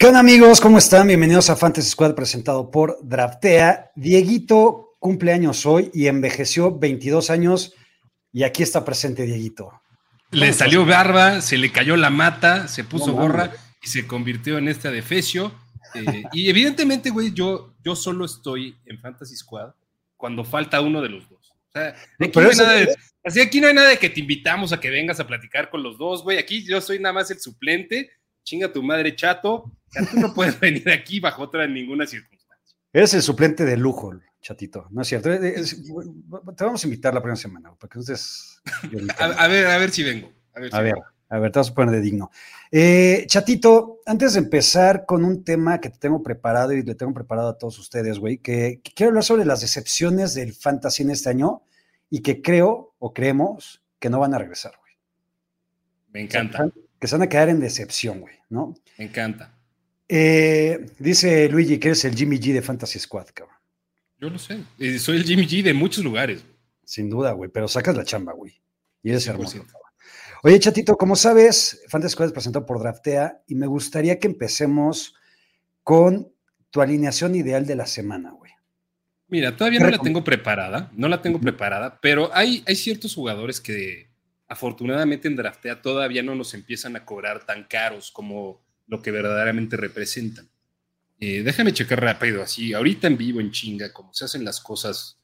[0.00, 0.60] ¿Qué onda amigos?
[0.60, 1.08] ¿Cómo están?
[1.08, 3.90] Bienvenidos a Fantasy Squad presentado por Draftea.
[3.96, 7.74] Dieguito cumpleaños hoy y envejeció 22 años
[8.32, 9.72] y aquí está presente Dieguito.
[10.30, 13.50] Le salió barba, se le cayó la mata, se puso No gorra
[13.82, 15.52] y se convirtió en este adefesio.
[15.96, 19.72] Eh, y evidentemente, güey, yo, yo solo estoy en Fantasy Squad
[20.16, 21.50] cuando falta uno de los dos.
[21.50, 24.20] O sea, aquí, no hay nada de, así aquí no hay nada de que te
[24.20, 26.38] invitamos a que vengas a platicar con los dos, güey.
[26.38, 28.12] Aquí yo soy nada más el suplente.
[28.44, 29.70] Chinga tu madre, chato.
[30.12, 32.76] Tú no puedes venir aquí bajo otra ninguna circunstancia.
[32.92, 34.86] Eres el suplente de lujo, chatito.
[34.90, 35.32] No es cierto.
[35.32, 35.82] Es-
[36.56, 38.62] te vamos a invitar la primera semana para que ustedes...
[39.18, 40.32] A, a ver, a ver si vengo.
[40.54, 41.06] A ver, si A ver, vengo.
[41.28, 42.30] a ver, te vas a poner de digno.
[42.70, 47.12] Eh, chatito, antes de empezar con un tema que te tengo preparado y le tengo
[47.14, 51.10] preparado a todos ustedes, güey, que, que quiero hablar sobre las decepciones del fantasy en
[51.10, 51.62] este año
[52.10, 54.92] y que creo o creemos que no van a regresar, güey.
[56.10, 58.74] Me encanta, Que se van a quedar en decepción, güey, ¿no?
[58.98, 59.54] me encanta.
[60.08, 63.56] Eh, dice Luigi que eres el Jimmy G de Fantasy Squad, cabrón.
[64.20, 64.58] Yo lo sé.
[64.78, 66.42] Eh, Soy el Jimmy G de muchos lugares.
[66.42, 66.56] güey.
[66.84, 68.60] Sin duda, güey, pero sacas la chamba, güey.
[69.02, 69.30] Y eres 100%.
[69.30, 69.58] hermoso.
[69.58, 69.82] cabrón.
[70.42, 75.14] Oye, chatito, como sabes, Fantasy Squad es presentado por Draftea y me gustaría que empecemos
[75.82, 76.32] con
[76.70, 78.52] tu alineación ideal de la semana, güey.
[79.28, 83.14] Mira, todavía ¿Qué no la tengo preparada, no la tengo preparada, pero hay, hay ciertos
[83.14, 84.07] jugadores que
[84.48, 89.76] afortunadamente en Draftea todavía no nos empiezan a cobrar tan caros como lo que verdaderamente
[89.76, 90.48] representan.
[91.20, 95.18] Eh, déjame checar rápido, así, ahorita en vivo, en chinga, como se hacen las cosas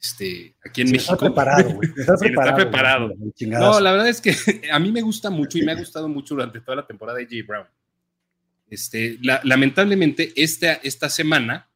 [0.00, 1.12] este, aquí en Sí, México.
[1.14, 1.88] Está preparado, güey.
[1.96, 3.12] Está preparado.
[3.40, 4.34] No, la verdad es que
[4.72, 7.26] a mí me gusta mucho y me ha gustado mucho durante toda la temporada de
[7.26, 7.66] Jay Brown.
[8.70, 11.68] Este, la- lamentablemente, esta, esta semana,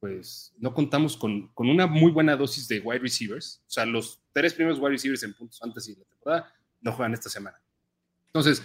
[0.00, 3.62] pues no contamos con, con una muy buena dosis de wide receivers.
[3.68, 7.14] O sea, los tres primeros wide receivers en puntos antes de la temporada no juegan
[7.14, 7.60] esta semana.
[8.26, 8.62] Entonces,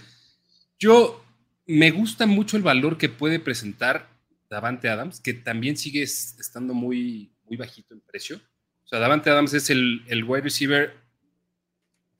[0.80, 1.24] yo
[1.66, 4.10] me gusta mucho el valor que puede presentar
[4.50, 8.38] Davante Adams, que también sigue es- estando muy, muy bajito en precio.
[8.86, 10.94] O sea, Davante Adams es el, el wide receiver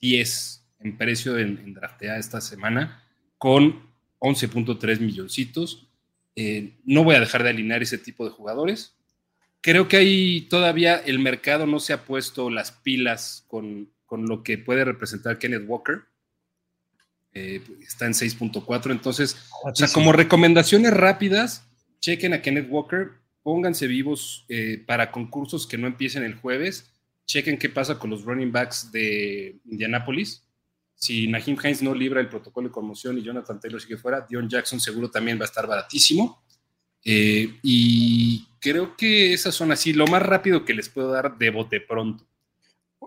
[0.02, 3.03] 10 en precio en, en draftea esta semana,
[3.38, 3.81] con
[4.19, 5.88] 11.3 milloncitos.
[6.35, 8.96] Eh, no voy a dejar de alinear ese tipo de jugadores.
[9.67, 14.41] Creo que ahí todavía el mercado no se ha puesto las pilas con, con lo
[14.41, 16.03] que puede representar Kenneth Walker.
[17.33, 19.35] Eh, está en 6.4, entonces
[19.66, 21.67] o sea, como recomendaciones rápidas,
[22.00, 23.09] chequen a Kenneth Walker,
[23.44, 26.89] pónganse vivos eh, para concursos que no empiecen el jueves,
[27.25, 30.47] chequen qué pasa con los running backs de Indianapolis.
[30.95, 34.47] Si Naheem Hines no libra el protocolo de conmoción y Jonathan Taylor sigue fuera, Dion
[34.47, 36.41] Jackson seguro también va a estar baratísimo.
[37.09, 41.50] Eh, y creo que esas son así, lo más rápido que les puedo dar de
[41.51, 42.28] bote pronto.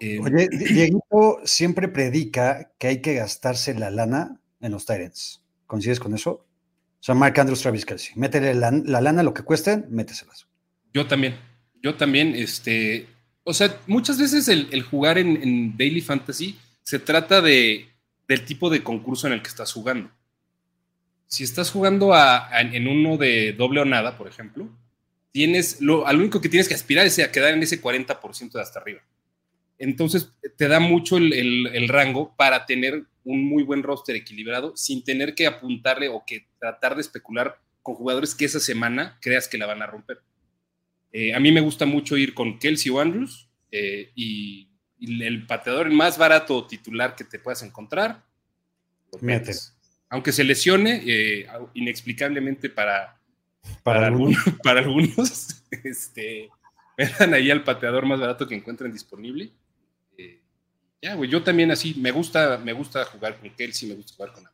[0.00, 5.42] Eh, Oye, Di- Dieguito siempre predica que hay que gastarse la lana en los Tyrants.
[5.66, 6.30] ¿Coincides con eso?
[6.30, 8.12] O sea, Mark Andrews, Travis Kelsey.
[8.16, 10.46] Métele la, la lana, lo que cuesten, méteselas.
[10.94, 11.36] Yo también,
[11.82, 13.06] yo también, este,
[13.44, 17.86] o sea, muchas veces el, el jugar en, en Daily Fantasy se trata de,
[18.26, 20.10] del tipo de concurso en el que estás jugando.
[21.30, 24.68] Si estás jugando a- a- en uno de doble o nada, por ejemplo,
[25.30, 28.62] tienes, lo, al único que tienes que aspirar es a quedar en ese 40% de
[28.62, 29.00] hasta arriba.
[29.78, 34.76] Entonces, te da mucho el, el- el rango para tener un muy buen roster equilibrado
[34.76, 39.46] sin tener que apuntarle o que tratar de especular con jugadores que esa semana creas
[39.46, 40.20] que la van a romper.
[41.12, 44.68] Eh, a mí me gusta mucho ir con Kelsey o Andrews eh, y,
[44.98, 48.24] y el pateador más barato titular que te puedas encontrar.
[49.20, 49.76] metes.
[50.10, 53.18] Aunque se lesione eh, inexplicablemente para,
[53.82, 54.36] Para para, algunos.
[54.36, 56.50] algunos, para algunos, este,
[56.98, 59.52] metan ahí al pateador más barato que encuentren disponible.
[60.18, 60.40] Eh,
[61.00, 64.32] ya, güey, yo también así, me gusta, me gusta jugar con Kelsey, me gusta jugar
[64.32, 64.44] con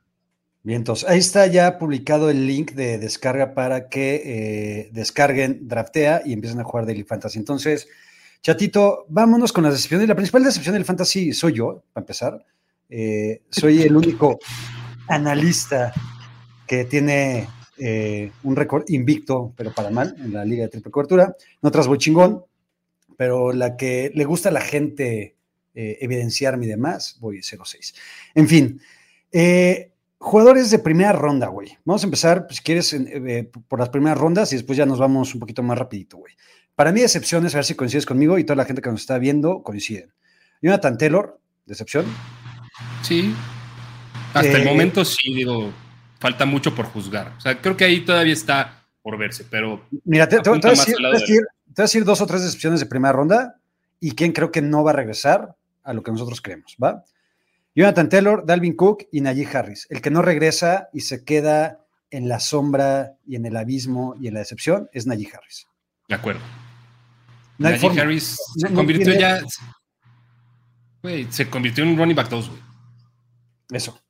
[0.66, 6.22] Bien, entonces ahí está ya publicado el link de descarga para que eh, descarguen Draftea
[6.24, 7.38] y empiecen a jugar Daily Fantasy.
[7.38, 7.86] Entonces,
[8.42, 10.08] chatito, vámonos con las decepciones.
[10.08, 12.44] La principal decepción del Fantasy soy yo, para empezar.
[12.88, 14.40] Eh, soy el único
[15.08, 15.92] analista
[16.66, 17.48] que tiene
[17.78, 21.36] eh, un récord invicto, pero para mal, en la Liga de Triple Cobertura.
[21.62, 22.44] En otras voy chingón,
[23.16, 25.36] pero la que le gusta a la gente
[25.74, 27.94] eh, evidenciarme y demás, voy 0-6.
[28.34, 28.80] En fin,
[29.32, 31.76] eh, Jugadores de primera ronda, güey.
[31.84, 34.98] Vamos a empezar, pues, si quieres, eh, por las primeras rondas y después ya nos
[34.98, 36.34] vamos un poquito más rapidito, güey.
[36.74, 39.18] Para mí, decepciones, a ver si coincides conmigo y toda la gente que nos está
[39.18, 40.12] viendo coinciden.
[40.60, 42.06] Jonathan Taylor, decepción.
[43.02, 43.34] Sí.
[44.36, 45.72] Hasta Eh, el momento sí, digo,
[46.18, 47.32] falta mucho por juzgar.
[47.36, 50.68] O sea, creo que ahí todavía está por verse, pero Mira, te, te- voy a
[50.70, 52.42] decir, al lado te voy a de- decir- te voy a decir dos o tres
[52.42, 53.60] decepciones de primera ronda
[54.00, 57.04] y quién creo que no va a regresar a lo que nosotros creemos, ¿va?
[57.74, 59.86] Jonathan Taylor, Dalvin Cook y Najee Harris.
[59.90, 64.28] El que no regresa y se queda en la sombra y en el abismo y
[64.28, 65.66] en la decepción es Najee Harris.
[66.08, 66.40] de acuerdo.
[67.58, 68.02] No Najee forma.
[68.02, 69.40] Harris se no convirtió ya.
[71.02, 72.60] Güey, se convirtió en un running back 2, güey.
[73.70, 74.00] Eso.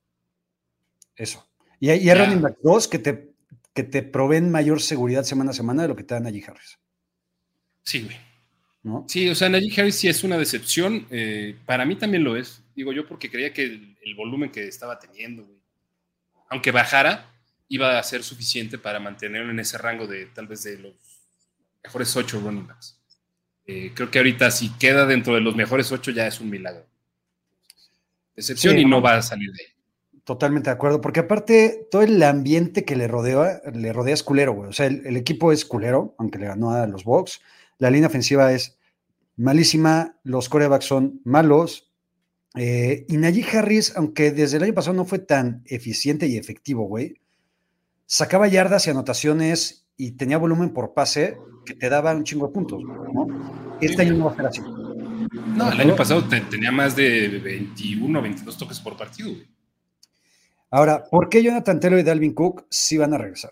[1.16, 1.46] Eso.
[1.80, 3.30] Y hay, y hay running back 2 que te,
[3.74, 6.78] que te proveen mayor seguridad semana a semana de lo que te da Najee Harris.
[7.82, 8.16] Sí, güey.
[8.82, 9.04] ¿no?
[9.08, 11.06] Sí, o sea, Najee Harris sí es una decepción.
[11.10, 12.62] eh, para mí también lo es.
[12.74, 15.58] Digo yo porque creía que el, el volumen que estaba teniendo, güey,
[16.48, 17.32] aunque bajara,
[17.69, 20.94] iba a ser suficiente para mantenerlo en ese rango de tal vez de los
[21.82, 22.98] mejores ocho running backs.
[23.66, 26.86] Eh, creo que ahorita si queda dentro de los mejores ocho ya es un milagro.
[28.36, 29.02] Decepción Sí, y no no.
[29.02, 29.72] va a salir de ahí.
[30.26, 34.55] Totalmente de acuerdo, porque aparte todo el ambiente que le rodea, le rodea es culero,
[34.55, 34.69] güey.
[34.70, 37.40] O sea, el, equipo es culero, aunque le ganó a los Bucks.
[37.78, 38.76] La línea ofensiva es
[39.37, 41.93] malísima, los corebacks son malos.
[42.56, 46.88] eh, y Najee Harris, aunque desde el año pasado no fue tan eficiente y efectivo,
[46.88, 47.20] güey,
[48.06, 52.52] sacaba yardas y anotaciones y tenía volumen por pase que te daba un chingo de
[52.52, 53.76] puntos, ¿no?
[53.81, 54.61] Este año no va a ser así.
[55.55, 59.46] No, el año pasado te- tenía más de 21 o 22 toques por partido, güey.
[60.76, 63.50] Ahora, ¿por qué Jonathan Taylor y Dalvin Cook sí van a regresar?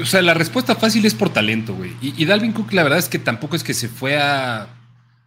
[0.00, 1.96] O sea, la respuesta fácil es por talento, güey.
[2.00, 4.68] Y, Dalvin Cook, la verdad es que tampoco es que se fue a,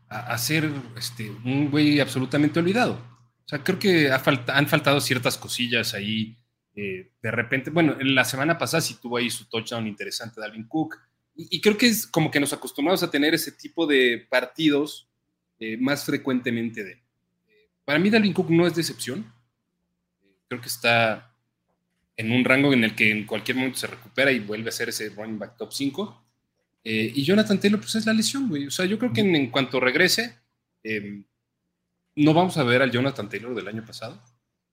[0.07, 2.93] a, ser este, un güey absolutamente olvidado.
[2.93, 6.37] O sea, creo que han faltado ciertas cosillas ahí.
[6.73, 10.69] eh, de repente, bueno, en la semana pasada sí tuvo ahí su touchdown interesante Dalvin
[10.69, 10.95] Cook.
[11.35, 15.09] Y, creo que es como que nos acostumbramos a tener ese tipo de partidos
[15.59, 16.91] eh, más frecuentemente de.
[16.93, 19.37] Eh, para mí Dalvin Cook no es decepción.
[20.49, 21.29] Creo que está
[22.19, 24.89] en un rango en el que en cualquier momento se recupera y vuelve a ser
[24.89, 26.25] ese running back top 5.
[26.83, 28.67] Eh, y Jonathan Taylor, pues es la lesión, güey.
[28.67, 30.37] O sea, yo creo que en, en cuanto regrese,
[30.83, 31.23] eh,
[32.15, 34.21] no vamos a ver al Jonathan Taylor del año pasado,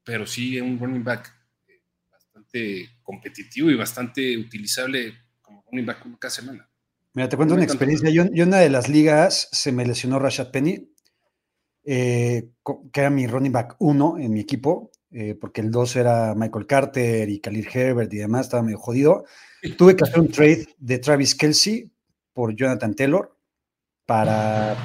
[0.02, 1.32] pero sí un running back
[1.68, 6.68] eh, bastante competitivo y bastante utilizable como running back cada semana.
[7.12, 8.10] Mira, te cuento No una experiencia.
[8.10, 10.90] Yo, yo en una de las ligas se me lesionó Rashad Penny,
[11.84, 12.50] que
[12.92, 17.28] era mi running back 1 en mi equipo, eh, porque el 2 era Michael Carter
[17.28, 19.24] y Khalil Herbert y demás, estaba medio jodido.
[19.76, 21.90] Tuve que hacer un trade de Travis Kelsey
[22.32, 23.36] por Jonathan Taylor
[24.04, 24.76] para,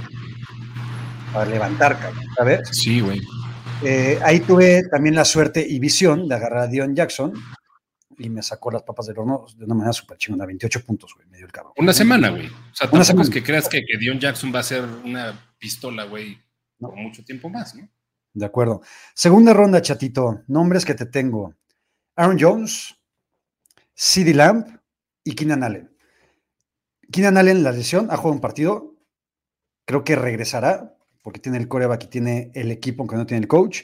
[1.34, 1.98] para levantar,
[2.38, 2.70] ¿sabes?
[2.72, 3.22] Sí, güey.
[3.84, 7.34] Eh, ahí tuve también la suerte y visión de agarrar a Dion Jackson
[8.18, 11.28] y me sacó las papas del horno de una manera súper chingona, 28 puntos, güey,
[11.30, 11.74] me dio el cabrón.
[11.78, 12.48] Una semana, güey.
[12.48, 13.24] O sea, Una semana.
[13.24, 16.38] es que creas que, que Dion Jackson va a ser una pistola, güey,
[16.80, 16.90] No.
[16.90, 17.88] por mucho tiempo más, ¿no?
[18.34, 18.82] De acuerdo.
[19.14, 20.44] Segunda ronda, chatito.
[20.48, 21.56] Nombres que te tengo.
[22.16, 22.96] Aaron Jones,
[23.96, 24.80] CeeDee Lamb
[25.24, 25.96] y Keenan Allen.
[27.12, 28.96] Keenan Allen, la lesión, ha jugado un partido.
[29.86, 33.48] Creo que regresará porque tiene el coreback y tiene el equipo, aunque no tiene el
[33.48, 33.82] coach.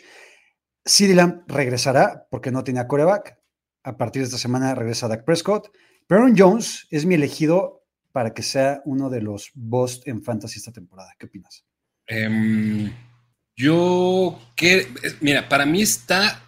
[0.85, 3.37] CeeDee Lamb regresará porque no tenía coreback.
[3.83, 5.71] A partir de esta semana regresa Dak Prescott.
[6.07, 10.59] Pero Aaron Jones es mi elegido para que sea uno de los bust en fantasy
[10.59, 11.13] esta temporada.
[11.19, 11.65] ¿Qué opinas?
[12.07, 12.91] Em,
[13.57, 14.87] yo, que,
[15.19, 16.47] mira, para mí está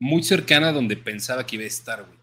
[0.00, 2.18] muy cercana a donde pensaba que iba a estar, güey.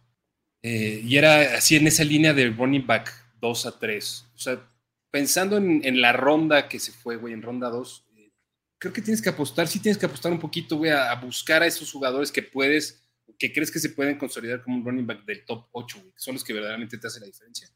[0.61, 4.25] Eh, y era así en esa línea de running back 2 a 3.
[4.35, 4.67] O sea,
[5.11, 8.31] pensando en, la ronda que se fue, güey, en ronda 2, eh,
[8.77, 11.67] creo que tienes que apostar, sí tienes que apostar un poquito, güey, a, buscar a
[11.67, 13.01] esos jugadores que puedes,
[13.39, 16.19] que crees que se pueden consolidar como un running back del top 8, güey, que
[16.19, 17.69] son los que verdaderamente te hacen la diferencia.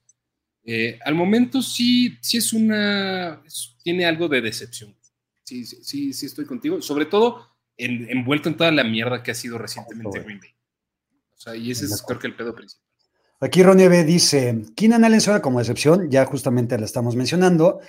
[0.65, 3.41] Eh, al momento sí, sí es una,
[3.83, 4.98] tiene algo de decepción.
[5.49, 6.81] Sí, sí, sí, sí estoy contigo.
[6.81, 10.19] Sobre todo en- envuelto en toda la mierda que ha sido recientemente.
[10.21, 10.49] Green Bay.
[11.35, 12.85] O sea, y ese es creo que el pedo principal.
[13.41, 17.79] Aquí Ronnie B dice, Keenan Allen suena como decepción, ya justamente la estamos mencionando,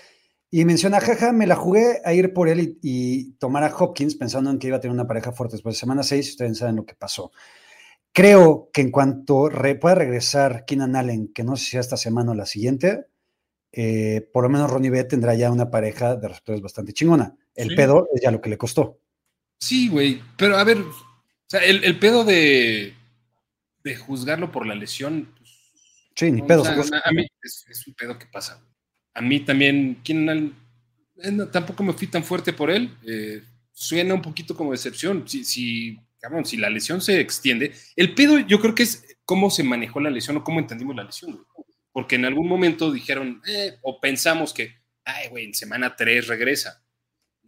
[0.48, 4.14] y menciona, jaja, me la jugué a ir por él y, y tomar a Hopkins
[4.14, 6.76] pensando en que iba a tener una pareja fuerte después de semana 6, ustedes saben
[6.76, 7.32] lo que pasó.
[8.12, 11.96] Creo que en cuanto re- pueda regresar Keenan Allen, que no sé si sea esta
[11.96, 13.06] semana o la siguiente,
[13.72, 17.36] eh, por lo menos Ronnie B tendrá ya una pareja de receptores bastante chingona.
[17.54, 17.76] El Sí.
[17.76, 18.98] pedo es ya lo que le costó.
[19.58, 20.22] Sí, güey.
[20.36, 20.94] Pero a ver, o
[21.46, 22.94] sea, el, el pedo de,
[23.84, 25.50] de juzgarlo por la lesión, pues,
[26.16, 26.64] Sí, ni pedo.
[26.64, 28.62] sea, a, a mí es, es un pedo que pasa.
[29.14, 30.54] A mí también, Allen,
[31.22, 32.96] eh, no, tampoco me fui tan fuerte por él.
[33.06, 33.42] eh,
[33.72, 35.26] suena un poquito como decepción.
[35.26, 39.50] Si, si cabrón, si la lesión se extiende, el pedo yo creo que es cómo
[39.50, 41.44] se manejó la lesión o cómo entendimos la lesión, güey.
[41.92, 46.84] Porque en algún momento dijeron, eh, o pensamos que, ay, güey, en semana 3 regresa.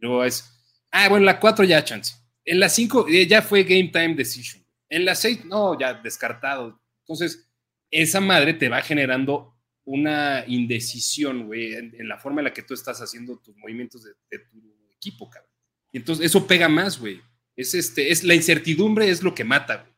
[0.03, 0.53] Luego es,
[0.91, 2.17] ah, bueno, la 4 ya chance.
[2.45, 4.63] En la 5 eh, ya fue game time decision.
[4.89, 6.83] En la 6, no, ya descartado.
[7.07, 7.49] Entonces,
[7.91, 9.55] esa madre te va generando
[9.85, 14.11] una indecisión, güey, en, la forma en la que tú estás haciendo tus movimientos de,
[14.31, 14.59] de tu
[14.95, 15.51] equipo, cabrón.
[15.93, 17.21] Y entonces eso pega más, güey.
[17.55, 19.93] Es este, es la incertidumbre es lo que mata, güey.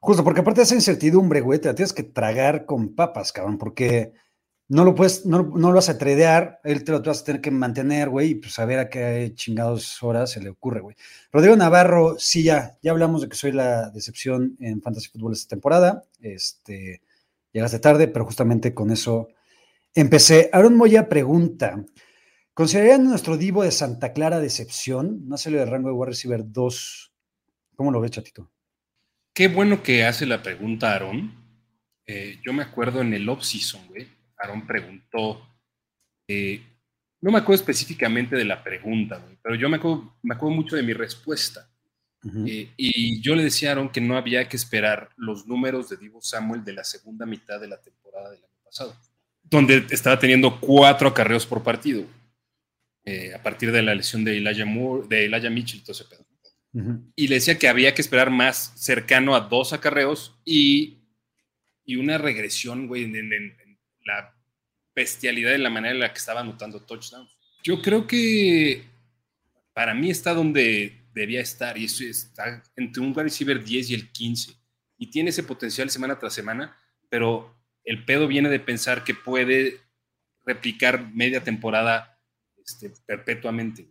[0.00, 3.58] Justo, porque aparte de esa incertidumbre, güey, te la tienes que tragar con papas, cabrón,
[3.58, 4.12] porque
[4.70, 7.40] no lo puedes, no, no lo vas a tradear, él te lo vas a tener
[7.40, 10.94] que mantener, güey, y pues a ver a qué chingados horas se le ocurre, güey.
[11.32, 15.48] Rodrigo Navarro, sí, ya, ya hablamos de que soy la decepción en Fantasy Fútbol esta
[15.48, 16.04] temporada.
[16.20, 17.02] Este,
[17.52, 19.30] llegaste tarde, pero justamente con eso
[19.92, 20.50] empecé.
[20.52, 21.84] Aaron Moya pregunta:
[22.54, 25.26] ¿Considerarían nuestro Divo de Santa Clara decepción?
[25.26, 27.12] No se le rango de War Receiver 2.
[27.74, 28.52] ¿Cómo lo ves, chatito?
[29.34, 31.34] Qué bueno que hace la pregunta Aaron.
[32.06, 34.19] Eh, yo me acuerdo en el off-season, güey.
[34.42, 35.46] Aaron preguntó.
[36.28, 36.62] eh,
[37.22, 40.76] no me acuerdo específicamente de la pregunta, güey, pero yo me acuerdo, me acuerdo mucho
[40.76, 41.68] de mi respuesta.
[42.24, 42.46] Ujú.
[42.46, 45.96] Eh, y yo le decía a Aaron que no había que esperar los números de
[45.98, 48.96] Divo Samuel de la segunda mitad de la temporada del año pasado,
[49.42, 52.04] donde estaba teniendo cuatro acarreos por partido,
[53.04, 56.04] eh, a partir de la lesión de Elijah, Moore, de Elijah Mitchell y todo ese
[56.04, 56.24] pedo.
[56.72, 57.12] Ujú.
[57.16, 60.98] Y le decía que había que esperar más cercano a dos acarreos y,
[61.84, 63.59] y una regresión, güey, en- en
[64.10, 64.34] la
[64.94, 67.30] bestialidad en la manera en la que estaba anotando touchdowns.
[67.62, 68.84] Yo creo que
[69.72, 73.94] para mí está donde debía estar y eso está entre un wide receiver 10 y
[73.94, 74.52] el 15
[74.98, 76.76] y tiene ese potencial semana tras semana,
[77.08, 79.80] pero el pedo viene de pensar que puede
[80.44, 82.18] replicar media temporada
[82.64, 83.88] este, perpetuamente.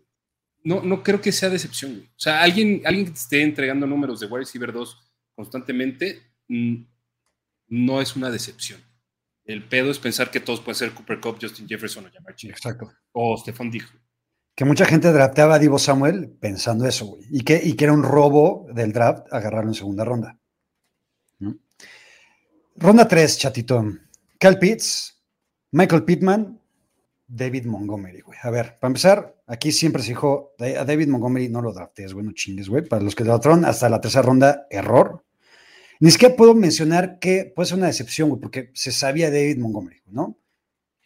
[0.64, 2.06] No, no creo que sea decepción, güey.
[2.06, 6.76] O sea, alguien, alguien que te esté entregando números de wide receiver 2 constantemente mm,
[7.70, 8.82] no es una decepción.
[9.50, 12.52] El pedo es pensar que todos pueden ser Cooper Cup, Justin Jefferson o Jamar Chase
[12.52, 12.92] Exacto.
[13.14, 13.92] o Stephon Diggs.
[14.54, 17.24] Que mucha gente drafteaba a Divo Samuel pensando eso, güey.
[17.32, 20.38] Y que, y que era un robo del draft agarrarlo en segunda ronda.
[21.40, 21.58] ¿no?
[22.76, 23.84] Ronda 3, chatito.
[24.38, 25.20] Cal Pitts,
[25.72, 26.62] Michael Pittman,
[27.26, 28.38] David Montgomery, güey.
[28.44, 32.24] A ver, para empezar, aquí siempre se dijo, a David Montgomery no lo draftees, güey,
[32.24, 32.84] no chingues, güey.
[32.84, 35.24] Para los que draftaron hasta la tercera ronda, error.
[36.00, 40.02] Ni siquiera puedo mencionar que puede ser una decepción, güey, porque se sabía David Montgomery,
[40.08, 40.38] ¿no?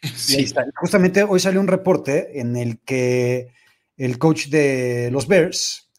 [0.04, 0.66] Y ahí Sí, está.
[0.76, 3.48] Justamente hoy salió un reporte en el que
[3.98, 5.90] el coach de los Bears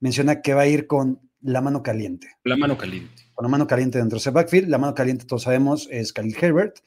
[0.00, 2.28] menciona que va a ir con la mano caliente.
[2.44, 3.22] la mano caliente.
[3.34, 4.68] Con la mano caliente dentro de ese backfield.
[4.68, 6.78] La mano caliente, todos sabemos, es Khalil Herbert.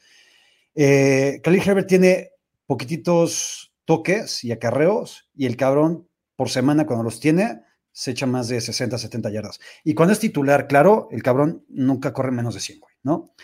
[0.74, 2.30] Eh, Khalil Herbert tiene
[2.66, 7.62] poquititos toques y acarreos, y el cabrón, por semana, cuando los tiene,
[7.92, 9.60] se echa más de 60, 70 yardas.
[9.84, 13.34] Y cuando es titular, claro, el cabrón nunca corre menos de 100, güey, ¿no?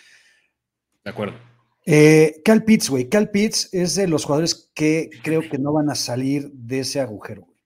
[1.05, 1.39] De acuerdo.
[1.85, 3.09] Eh, Cal Pitts, güey.
[3.09, 7.01] Cal Pitts es de los jugadores que creo que no van a salir de ese
[7.01, 7.57] agujero, güey.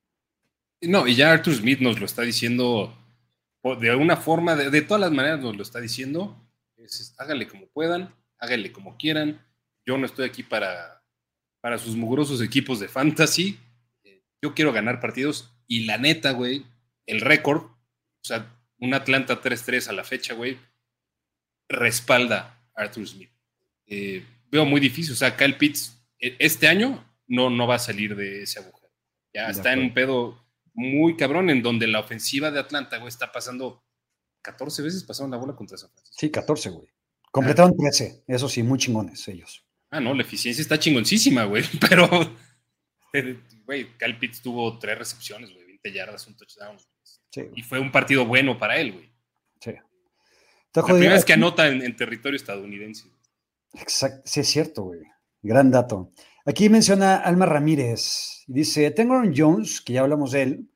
[0.81, 2.95] No, y ya Arthur Smith nos lo está diciendo
[3.63, 6.35] de alguna forma, de, de todas las maneras nos lo está diciendo.
[6.77, 9.45] Es, háganle como puedan, háganle como quieran.
[9.85, 11.03] Yo no estoy aquí para,
[11.61, 13.59] para sus mugrosos equipos de fantasy.
[14.03, 16.65] Eh, Yo quiero ganar partidos y la neta, güey,
[17.05, 20.57] el récord, o sea, un Atlanta 3-3 a la fecha, güey,
[21.69, 23.31] respalda a Arthur Smith.
[23.85, 27.79] Eh, veo muy difícil, o sea, Kyle Pitts eh, este año no, no va a
[27.79, 28.91] salir de ese agujero.
[29.33, 33.09] Ya De está en un pedo muy cabrón en donde la ofensiva de Atlanta, güey,
[33.09, 33.83] está pasando
[34.41, 36.17] 14 veces pasaron la bola contra San Francisco.
[36.19, 36.87] Sí, 14, güey.
[37.31, 39.65] Completaron 13, eso sí, muy chingones ellos.
[39.89, 42.09] Ah, no, la eficiencia está chingoncísima, güey, pero,
[43.13, 46.77] eh, güey, Kyle Pitts tuvo tres recepciones, güey, 20 yardas, un touchdown.
[47.29, 49.11] Sí, Y fue un partido bueno para él, güey.
[49.61, 49.71] sí.
[50.67, 50.95] Está La jodido.
[50.97, 53.09] primera vez que anota en, en territorio estadounidense.
[53.73, 55.01] Exacto, sí es cierto, güey.
[55.41, 56.11] Gran dato.
[56.45, 58.43] Aquí menciona Alma Ramírez.
[58.47, 60.69] Dice, tengo a Aaron Jones, que ya hablamos de él,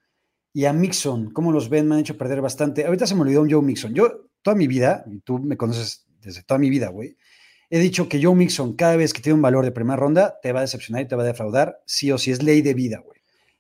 [0.54, 1.32] y a Mixon.
[1.32, 1.88] ¿Cómo los ven?
[1.88, 2.86] Me han hecho perder bastante.
[2.86, 3.94] Ahorita se me olvidó un Joe Mixon.
[3.94, 7.18] Yo, toda mi vida, y tú me conoces desde toda mi vida, güey,
[7.70, 10.52] he dicho que Joe Mixon, cada vez que tiene un valor de primera ronda, te
[10.54, 13.00] va a decepcionar y te va a defraudar, sí o sí, es ley de vida,
[13.04, 13.15] güey.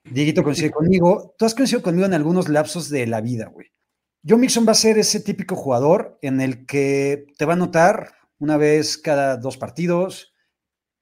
[0.09, 1.35] Dieguito coincide conmigo.
[1.37, 3.67] Tú has coincidido conmigo en algunos lapsos de la vida, güey.
[4.27, 8.13] Joe Mixon va a ser ese típico jugador en el que te va a anotar
[8.39, 10.33] una vez cada dos partidos,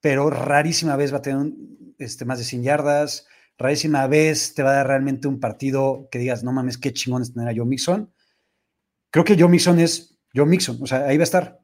[0.01, 4.63] pero rarísima vez va a tener un, este, más de 100 yardas, rarísima vez te
[4.63, 7.55] va a dar realmente un partido que digas, no mames, qué chingón es tener a
[7.55, 8.13] Joe Mixon.
[9.09, 11.59] Creo que Joe Mixon es Joe Mixon, o sea, ahí va a estar.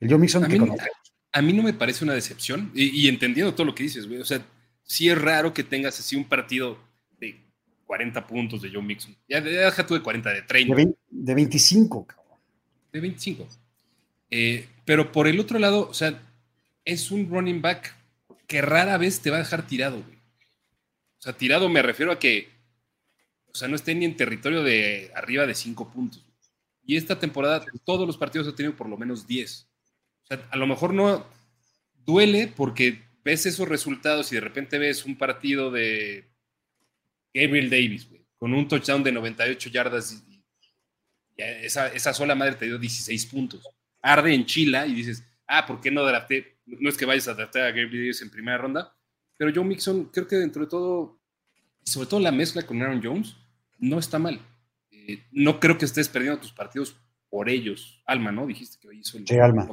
[0.00, 0.86] El Joe Mixon A que mí, conozco.
[1.32, 4.20] a mí no me parece una decepción, y, y entendiendo todo lo que dices, güey,
[4.20, 4.42] o sea,
[4.88, 6.78] sí es raro que tengas así un partido
[7.20, 7.38] de
[7.86, 9.14] 40 puntos de Joe Mixon.
[9.28, 10.74] Ya, ya deja tú de 40, de 30.
[10.74, 12.38] De, vein- de 25, cabrón.
[12.92, 13.46] de 25.
[14.30, 16.20] Eh, pero por el otro lado, o sea,
[16.84, 17.94] es un running back
[18.46, 20.16] que rara vez te va a dejar tirado, güey.
[21.18, 22.48] O sea, tirado me refiero a que,
[23.52, 26.24] o sea, no esté ni en territorio de arriba de 5 puntos.
[26.84, 29.68] Y esta temporada todos los partidos ha tenido por lo menos 10.
[30.24, 31.26] O sea, a lo mejor no
[32.06, 36.24] duele porque ves esos resultados y de repente ves un partido de
[37.34, 40.42] Gabriel Davis, güey, con un touchdown de 98 yardas y, y
[41.36, 43.68] esa, esa sola madre te dio 16 puntos.
[44.00, 46.56] Arde en Chila y dices, ah, ¿por qué no drafté?
[46.64, 48.96] No es que vayas a draftear a Gabriel Davis en primera ronda,
[49.36, 51.20] pero Joe Mixon creo que dentro de todo,
[51.84, 53.36] sobre todo la mezcla con Aaron Jones,
[53.78, 54.40] no está mal.
[54.90, 56.96] Eh, no creo que estés perdiendo tus partidos
[57.28, 58.02] por ellos.
[58.06, 58.46] Alma, ¿no?
[58.46, 59.28] Dijiste que hoy hizo el...
[59.28, 59.68] Sí, Alma.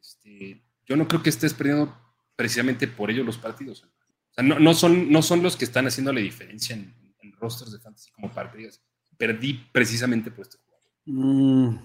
[0.00, 2.01] Este, yo no creo que estés perdiendo
[2.42, 3.84] precisamente por ellos los partidos.
[3.84, 7.32] O sea, no, no son, no son los que están haciendo la diferencia en, en
[7.34, 8.80] rosters de fantasy como partidas.
[9.16, 10.88] Perdí precisamente por este jugador.
[11.06, 11.76] Mm,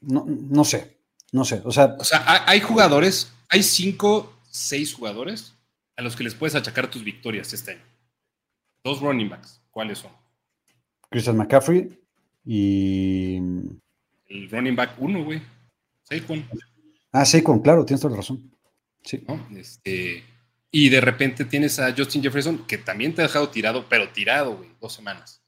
[0.00, 0.96] no, no sé,
[1.32, 1.60] no sé.
[1.66, 5.52] O sea, O sea, hay, hay jugadores, hay cinco, seis jugadores
[5.98, 7.82] a los que les puedes achacar tus victorias este año.
[8.82, 9.60] Dos running backs.
[9.70, 10.12] ¿Cuáles son?
[11.10, 12.00] Christian McCaffrey
[12.46, 13.36] y.
[14.28, 15.42] El running back uno, güey.
[16.04, 16.48] Saquon,
[17.12, 18.50] Ah, Saquon, claro, tienes toda la razón.
[19.04, 19.24] Sí.
[19.26, 19.46] ¿no?
[19.56, 20.22] Este,
[20.70, 24.56] y de repente tienes a Justin Jefferson, que también te ha dejado tirado, pero tirado,
[24.56, 25.42] güey, dos semanas.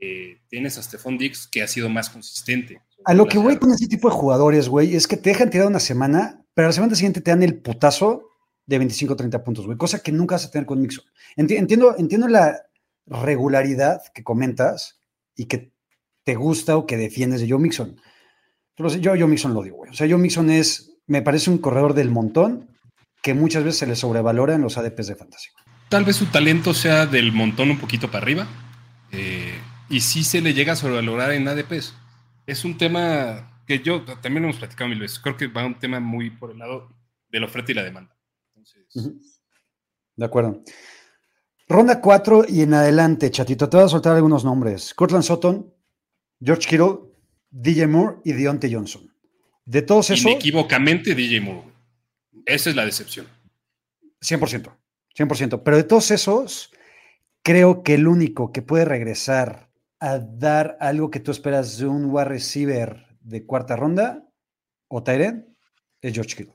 [0.00, 2.80] Eh, tienes a Stephon Diggs, que ha sido más consistente.
[3.04, 5.68] A lo que voy con ese tipo de jugadores, güey, es que te dejan tirado
[5.70, 8.28] una semana, pero la semana siguiente te dan el putazo
[8.66, 11.04] de 25 o 30 puntos, güey, cosa que nunca vas a tener con Mixon.
[11.36, 12.62] Enti- entiendo, entiendo la
[13.06, 15.00] regularidad que comentas
[15.36, 15.72] y que
[16.24, 18.00] te gusta o que defiendes de Joe Mixon.
[18.76, 19.90] Pero yo a Joe Mixon lo digo, güey.
[19.90, 22.70] O sea, Joe Mixon es, me parece un corredor del montón
[23.24, 25.48] que muchas veces se le sobrevalora en los ADPs de fantasy.
[25.88, 28.46] Tal vez su talento sea del montón un poquito para arriba.
[29.12, 31.94] eh, y sí se le llega a sobrevalorar en ADPs.
[32.46, 35.18] Es un tema que yo también lo hemos platicado mil veces.
[35.18, 36.90] Creo que va un tema muy por el lado
[37.30, 38.14] de la oferta y la demanda.
[38.48, 38.86] Entonces.
[40.16, 40.62] De acuerdo.
[41.68, 43.68] Ronda 4 y en adelante, chatito.
[43.68, 44.92] Te voy a soltar algunos nombres.
[44.94, 45.72] Cortland Sutton,
[46.40, 46.98] George Kittle,
[47.50, 49.10] DJ Moore y Deontay Johnson.
[49.64, 51.73] De todos esos, inequívocamente DJ Moore.
[52.46, 53.26] Esa es la decepción.
[54.20, 54.74] 100%.
[55.16, 55.62] 100%.
[55.64, 56.70] Pero de todos esos,
[57.42, 59.70] creo que el único que puede regresar
[60.00, 64.26] a dar algo que tú esperas de un wide receiver de cuarta ronda
[64.88, 65.46] o Tyrant
[66.02, 66.54] es George Kittle.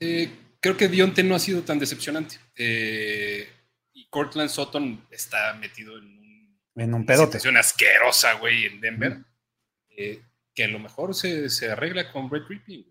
[0.00, 2.36] Eh, creo que Dionte no ha sido tan decepcionante.
[2.56, 3.48] Eh,
[3.92, 7.26] y Cortland Sutton está metido en un En un una pedote.
[7.38, 9.18] situación asquerosa, güey, en Denver.
[9.96, 10.20] eh,
[10.54, 12.84] que a lo mejor se, se arregla con Brett Ripping.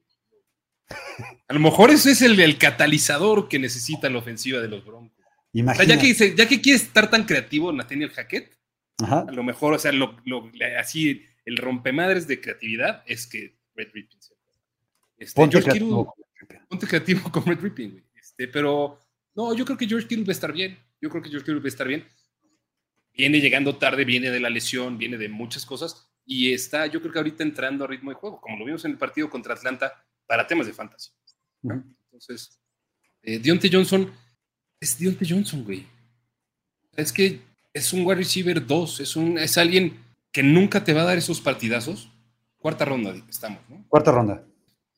[1.48, 5.17] A lo mejor ese es el, el catalizador que necesita la ofensiva de los Broncos.
[5.56, 8.58] O sea, ya que, se- ya que quiere estar tan creativo Nathaniel Hackett,
[9.04, 9.26] Ajá.
[9.28, 13.93] a lo mejor, o sea, lo, lo- así el rompemadres de creatividad es que Brett
[13.93, 14.17] Ripping
[15.17, 16.15] este, Ponte creativo.
[16.15, 18.04] Kittle- ponte creativo con Brett Ripping, güey.
[18.15, 19.00] Este, pero
[19.36, 20.78] no, yo creo que George Kittle va a estar bien.
[21.02, 22.06] Yo creo que George Kittle va a estar bien.
[23.15, 27.12] Viene llegando tarde, viene de la lesión, viene de muchas cosas y está, yo creo
[27.13, 30.04] que ahorita entrando a ritmo de juego, como lo vimos en el partido contra Atlanta,
[30.34, 31.12] para temas de fantasy.
[32.06, 32.60] Entonces,
[33.22, 34.12] eh, Deontay Johnson
[34.80, 35.86] es Deontay Johnson, güey.
[36.96, 37.39] Es que
[37.72, 40.00] es un wide receiver 2, es, un, es alguien
[40.32, 42.10] que nunca te va a dar esos partidazos.
[42.58, 43.86] Cuarta ronda estamos, ¿no?
[43.88, 44.43] Cuarta ronda.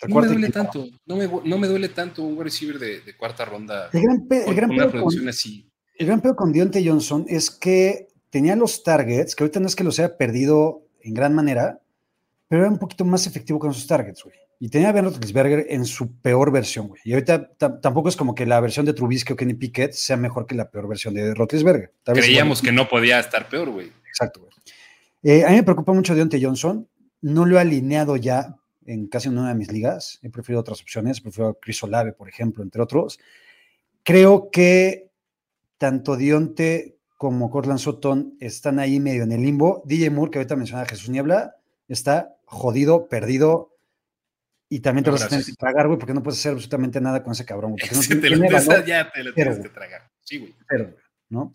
[0.07, 3.17] No me duele tanto, no me, no me duele tanto un wide receiver de, de
[3.17, 5.69] cuarta ronda El gran, pe- el gran una pedo con- así.
[5.97, 9.75] El gran pedo con Deontay Johnson es que tenía los targets, que ahorita no es
[9.75, 11.81] que los haya perdido en gran manera,
[12.47, 14.37] pero era un poquito más efectivo con sus targets, güey.
[14.59, 17.01] Y tenía a Ben Roethlisberger en su peor versión, güey.
[17.03, 20.15] Y ahorita tam- tampoco es como que la versión de Trubisky o Kenny Pickett sea
[20.17, 21.91] mejor que la peor versión de Roethlisberger.
[22.03, 23.91] Tal vez, Creíamos que no podía estar peor, güey.
[24.07, 24.51] Exacto, güey.
[25.23, 26.87] Eh, a mí me preocupa mucho Deontay Johnson.
[27.21, 30.19] No lo he alineado ya en casi ninguna de mis ligas.
[30.21, 31.19] He preferido otras opciones.
[31.19, 33.19] Prefiero a Chris Olave, por ejemplo, entre otros.
[34.03, 35.09] Creo que
[35.77, 39.81] tanto Dionte como Cortland Sutton están ahí medio en el limbo.
[39.85, 41.55] DJ Moore, que ahorita mencionaba Jesús Niebla,
[41.87, 43.74] está jodido, perdido.
[44.69, 46.53] Y también te No, lo vas a tener que tragar, güey, porque no puedes hacer
[46.53, 47.71] absolutamente nada con ese cabrón.
[47.73, 50.09] güey, no Se te lo- ya te lo tienes que tragar.
[50.21, 50.55] Sí, güey.
[50.69, 50.95] güey,
[51.29, 51.41] ¿no?
[51.43, 51.51] O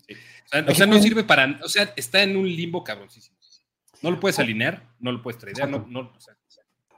[0.49, 1.59] sea, Aquí o sea, no sirve para.
[1.63, 3.37] O sea, está en un limbo cabroncísimo.
[4.01, 5.91] No lo puedes alinear, no lo puedes tradear, no, Exacto.
[5.93, 6.33] no, o sea,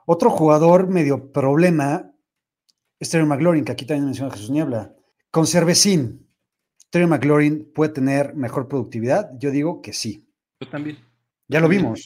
[0.06, 2.10] Otro jugador medio problema
[2.98, 4.94] es Terry McLaurin, que aquí también menciona Jesús Niebla.
[5.30, 6.30] Con Cervecín,
[6.90, 9.32] Terry McLaurin puede tener mejor productividad.
[9.38, 10.26] Yo digo que sí.
[10.62, 10.98] yo también.
[11.50, 12.06] Ya lo vimos.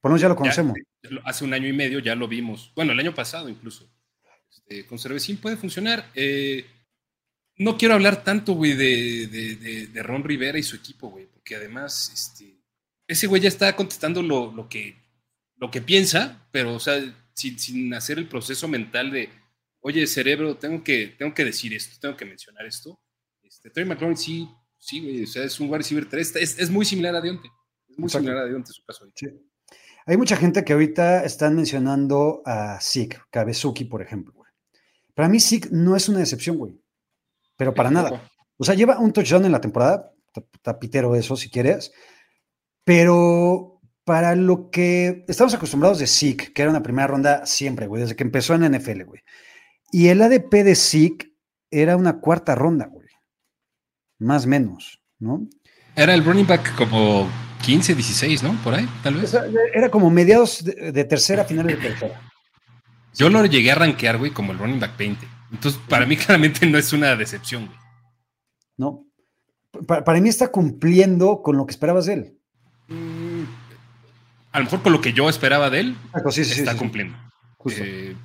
[0.00, 0.74] Por lo menos ya lo conocemos.
[0.76, 0.82] Ya
[1.24, 2.72] hace un año y medio ya lo vimos.
[2.74, 3.90] Bueno, el año pasado incluso.
[4.50, 6.10] Este, con Cervecín puede funcionar.
[6.14, 6.64] Eh,
[7.56, 11.26] no quiero hablar tanto, güey, de, de, de, de Ron Rivera y su equipo, güey,
[11.26, 12.62] porque además, este,
[13.06, 14.96] ese güey ya está contestando lo, lo, que,
[15.56, 17.00] lo que piensa, pero, o sea,
[17.34, 19.28] sin, sin hacer el proceso mental de,
[19.80, 23.00] oye, cerebro, tengo que, tengo que decir esto, tengo que mencionar esto.
[23.42, 26.70] Este, Terry McLaurin sí, sí, güey, o sea, es un wide receiver 3, es, es
[26.70, 27.48] muy similar a Dionte,
[27.88, 28.24] es muy Exacto.
[28.24, 29.04] similar a Dionte su caso.
[29.16, 29.26] Sí.
[30.08, 34.32] Hay mucha gente que ahorita están mencionando a Zeke, Kabezuki, por ejemplo.
[34.34, 34.50] güey.
[35.14, 36.80] Para mí, Zeke no es una decepción, güey.
[37.56, 38.30] Pero para nada.
[38.56, 41.92] O sea, lleva un touchdown en la temporada, ta- tapitero eso, si quieres.
[42.84, 48.02] Pero para lo que estamos acostumbrados de Zeke, que era una primera ronda siempre, güey,
[48.02, 49.20] desde que empezó en NFL, güey.
[49.92, 51.34] Y el ADP de Zeke
[51.70, 53.08] era una cuarta ronda, güey.
[54.18, 55.46] Más o menos, ¿no?
[55.94, 57.28] Era el running back como
[57.62, 58.52] 15, 16, ¿no?
[58.62, 59.34] Por ahí, tal vez.
[59.74, 62.20] era como mediados de, de tercera, finales de tercera.
[63.14, 65.26] Yo lo llegué a rankear, güey, como el running back 20.
[65.52, 67.78] Entonces, para mí claramente no es una decepción, güey.
[68.76, 69.04] ¿no?
[69.86, 72.38] Pa- Para, mí está cumpliendo con lo que esperabas de él.
[72.88, 73.42] Mm,
[74.52, 76.72] A lo mejor con lo que yo esperaba de él, Exacto, sí, sí, sí, está
[76.72, 77.16] sí, cumpliendo.
[77.56, 77.80] Justo.
[77.84, 78.16] Eh,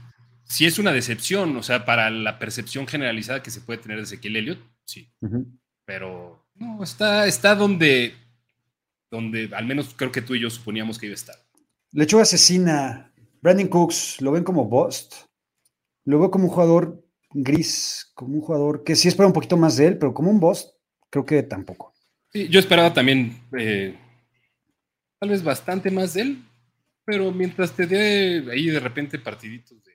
[0.45, 4.03] si es una decepción, o sea, para la percepción generalizada que se puede tener de
[4.03, 5.11] Ezequiel Elliott, sí.
[5.85, 8.15] Pero no, está, está donde,
[9.13, 11.35] donde al menos creo que tú y yo suponíamos que iba a estar.
[11.91, 13.13] Lechuga asesina.
[13.41, 15.13] Brandon Cooks, ¿lo ven como bust?
[16.05, 19.77] Lo veo como un jugador gris, como un jugador que sí espera un poquito más
[19.77, 20.69] de él, pero como un bust,
[21.11, 21.93] creo que tampoco.
[22.31, 23.95] Sí, yo esperaba también eh,
[25.19, 26.43] tal vez bastante más de él,
[27.05, 29.91] pero mientras te dé ahí de repente partiditos de,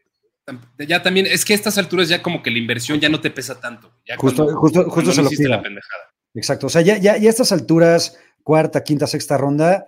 [0.78, 3.20] de- ya también, es que a estas alturas ya como que la inversión ya no
[3.20, 3.92] te pesa tanto.
[4.06, 6.04] Ya Justo- cuando- justo- justo cuando se lo la pendejada.
[6.34, 6.66] Exacto.
[6.66, 9.84] O sea, ya, ya, ya a estas alturas, cuarta, quinta, sexta ronda,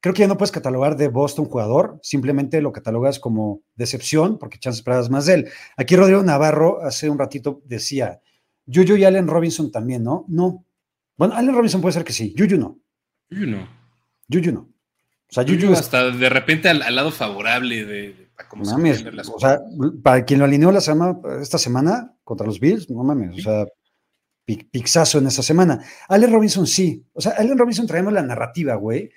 [0.00, 4.58] creo que ya no puedes catalogar de Boston jugador, simplemente lo catalogas como decepción, porque
[4.58, 5.48] chances esperabas más de él.
[5.76, 8.22] Aquí Rodrigo Navarro hace un ratito decía,
[8.64, 10.24] Yuyu y Allen Robinson también, ¿no?
[10.26, 10.64] No.
[11.18, 12.78] Bueno, Allen Robinson puede ser que sí, Yuyu no.
[13.28, 13.68] Yo no.
[14.26, 14.60] Yuyu no.
[14.60, 18.30] O sea, Yuyu es- hasta de repente al, al lado favorable de,
[18.62, 19.60] se mames, las o sea,
[20.02, 23.66] para quien lo alineó la semana, esta semana contra los Bills, no mames, o sea,
[24.56, 25.80] pixazo en esa semana.
[26.08, 29.10] Allen Robinson sí, o sea, Allen Robinson traemos la narrativa, güey,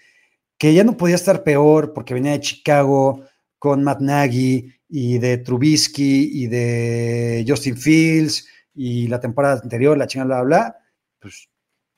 [0.58, 3.24] que ya no podía estar peor porque venía de Chicago
[3.58, 10.08] con Matt Nagy y de Trubisky y de Justin Fields y la temporada anterior, la
[10.08, 10.78] chingada, bla, bla, bla,
[11.20, 11.48] pues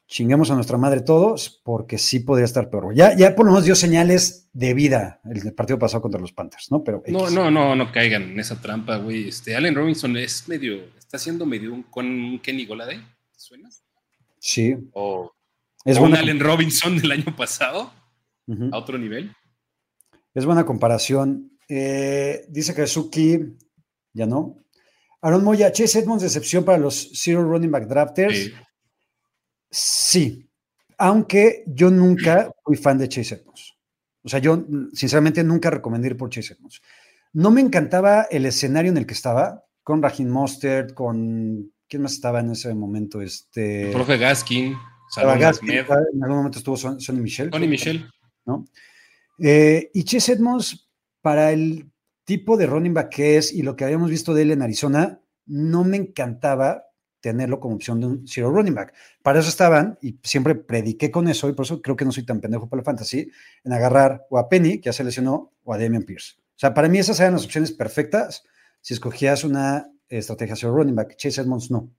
[0.08, 2.94] chinguemos a nuestra madre todos porque sí podría estar peor.
[2.94, 6.72] Ya, ya por lo menos dio señales de vida el partido pasado contra los Panthers,
[6.72, 6.84] ¿no?
[6.84, 7.34] Pero No, X.
[7.34, 9.30] no, no, no caigan en esa trampa, güey.
[9.30, 13.04] Este, Allen Robinson es medio, está haciendo medio un, con Kenny Goladay, ¿te
[13.44, 13.70] suena?
[14.40, 15.32] Sí, O,
[15.86, 17.92] es o un Allen Robinson del año pasado
[18.72, 19.34] a otro nivel.
[20.34, 21.52] es buena comparación.
[21.70, 23.40] Eh, dice que Suki,
[24.14, 24.64] ya no.
[25.22, 28.52] Aaron Moya, Chase Edmonds, decepción para los Zero Running Back Drafters.
[29.70, 30.50] Sí,
[30.98, 33.74] aunque yo nunca fui fan de Chase Edmonds.
[34.24, 36.82] O sea, yo sinceramente nunca recomendé ir por Chase Edmonds.
[37.34, 41.73] No me encantaba el escenario en el que estaba, con Raheem Mostert, con...
[41.88, 43.22] ¿Quién más estaba en ese momento?
[43.22, 43.88] Este...
[43.88, 44.76] el profe Gaskin,
[45.10, 47.50] Salón Gaskin, en algún momento estuvo Son- Sonny Michel.
[47.50, 48.10] Tony Michel.
[48.46, 48.66] ¿no?
[49.40, 50.90] Eh, y Chase Edmonds,
[51.22, 51.90] para el
[52.24, 55.20] tipo de running back que es y lo que habíamos visto de él en Arizona,
[55.46, 56.86] no me encantaba
[57.20, 58.94] tenerlo como opción de un zero running back.
[59.22, 62.26] Para eso estaban, y siempre prediqué con eso, y por eso creo que no soy
[62.26, 63.30] tan pendejo para la fantasy,
[63.64, 66.36] en agarrar o a Penny, que ya se lesionó, o a Damian Pierce.
[66.40, 68.44] O sea, para mí esas eran las opciones perfectas
[68.82, 69.90] si escogías una
[70.20, 71.16] estrategia zero running back.
[71.18, 71.90] Chase Edmonds no.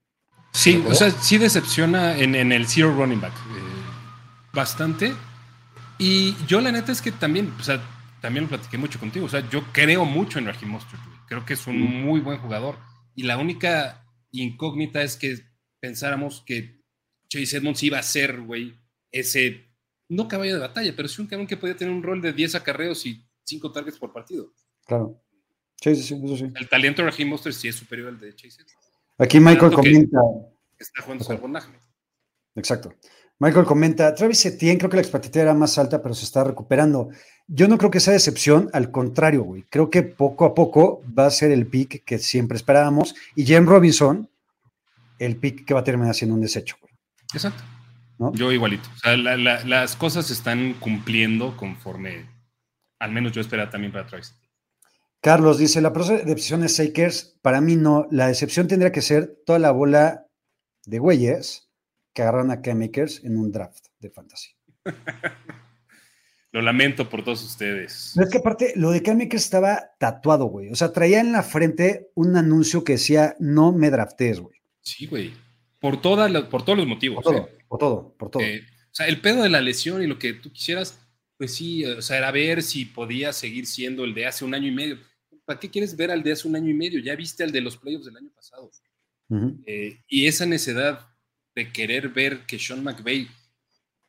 [0.51, 3.33] Sí, o sea, sí decepciona en, en el zero running back.
[3.33, 3.85] eh,
[4.53, 5.13] bastante.
[5.97, 7.81] Y yo la neta es que también, o sea,
[8.21, 9.25] también lo platiqué mucho contigo.
[9.25, 11.01] O sea, yo creo mucho en Raheem Mostert.
[11.27, 12.77] Creo que es un muy buen jugador.
[13.15, 15.37] Y la única incógnita es que
[15.79, 16.81] pensáramos que
[17.29, 18.73] Chase Edmonds iba a ser, güey,
[19.11, 19.71] ese,
[20.09, 22.55] no caballo de batalla, pero sí un cabrón que podía tener un rol de 10
[22.55, 24.51] acarreos y 5 targets por partido.
[24.85, 25.21] Claro.
[25.81, 26.51] Sí, sí, sí, eso sí.
[26.55, 28.63] El talento de Raheem Mostert sí es superior al de Chase.
[29.17, 30.19] Aquí Michael comenta.
[30.77, 31.79] Está jugando Ahmed.
[32.55, 32.93] Exacto.
[33.39, 37.09] Michael comenta, Travis Etienne, creo que la expectativa era más alta, pero se está recuperando.
[37.47, 39.63] Yo no creo que sea decepción, al contrario, güey.
[39.69, 43.13] Creo que poco a poco va a ser el pick que siempre esperábamos.
[43.35, 44.29] Y Jem Robinson,
[45.19, 46.93] el pick que va a terminar siendo un desecho, güey.
[47.33, 47.61] Exacto.
[48.17, 48.33] ¿No?
[48.33, 48.87] Yo igualito.
[48.95, 52.29] O sea, la- la- las cosas se están cumpliendo conforme,
[52.99, 54.33] al menos yo esperaba también para Travis.
[55.25, 57.35] Carlos dice, la proceso de decepción es Sakers.
[57.41, 58.07] Para mí no.
[58.11, 60.27] La decepción tendría que ser toda la bola
[60.85, 61.67] de güeyes
[62.13, 64.51] que agarran a K-Makers en un draft de fantasy.
[66.51, 68.11] Lo lamento por todos ustedes.
[68.13, 70.69] Pero es que aparte, lo de Cam Akers estaba tatuado, güey.
[70.69, 74.59] O sea, traía en la frente un anuncio que decía, no me draftees, güey.
[74.79, 75.33] Sí, güey.
[75.81, 77.23] por, toda la- por todos los motivos.
[77.23, 77.57] Por todo, ¿eh?
[77.67, 78.43] por todo, por todo.
[78.43, 78.61] Eh,
[78.91, 80.99] o sea, el pedo de la lesión y lo que tú quisieras,
[81.35, 84.67] pues sí, o sea, era ver si podía seguir siendo el de hace un año
[84.67, 84.97] y medio.
[85.45, 86.99] ¿Para qué quieres ver al de hace un año y medio?
[86.99, 88.71] Ya viste al de los playoffs del año pasado.
[89.65, 91.07] Eh, y esa necesidad
[91.55, 93.27] de querer ver que Sean McVay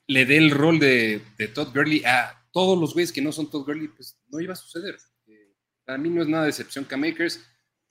[0.08, 3.50] le dé el rol de, de Todd Gurley a todos los güeyes que no son
[3.50, 4.96] Todd Gurley, pues no iba a suceder.
[5.26, 7.40] Eh, para mí no es nada de excepción Cam Akers.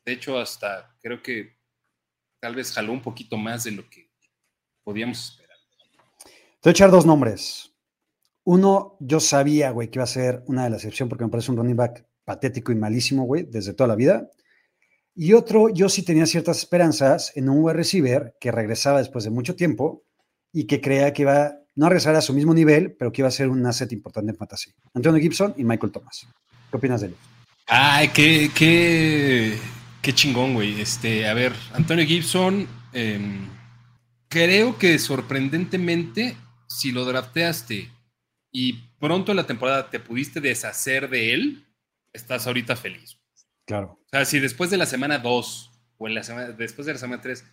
[0.04, 1.58] De hecho, hasta creo que
[2.40, 4.12] tal vez jaló un poquito más de lo que
[4.84, 5.58] podíamos esperar.
[6.24, 7.72] Te voy a echar dos nombres.
[8.44, 11.52] Uno, yo sabía, güey, que iba a ser una de las excepciones porque me parece
[11.52, 14.30] un running back patético y malísimo, güey, desde toda la vida.
[15.16, 19.30] Y otro, yo sí tenía ciertas esperanzas en un wide receiver que regresaba después de
[19.30, 20.04] mucho tiempo
[20.52, 23.28] y que creía que iba no a regresar a su mismo nivel, pero que iba
[23.28, 24.72] a ser un asset importante en fantasy.
[24.94, 26.28] Antonio Gibson y Michael Thomas.
[26.72, 27.20] ¿Qué opinas de ellos?
[27.68, 29.58] Ay, qué, qué,
[30.02, 30.80] qué chingón, güey.
[30.80, 33.48] Este, a ver, Antonio Gibson, em,
[34.30, 37.92] creo que sorprendentemente, si lo drafteaste
[38.52, 41.65] y pronto en la temporada te pudiste deshacer de él,
[42.16, 43.18] estás ahorita feliz.
[43.66, 44.00] Claro.
[44.06, 47.00] O sea, si después de la semana 2 o en la semana, después de la
[47.00, 47.44] semana 3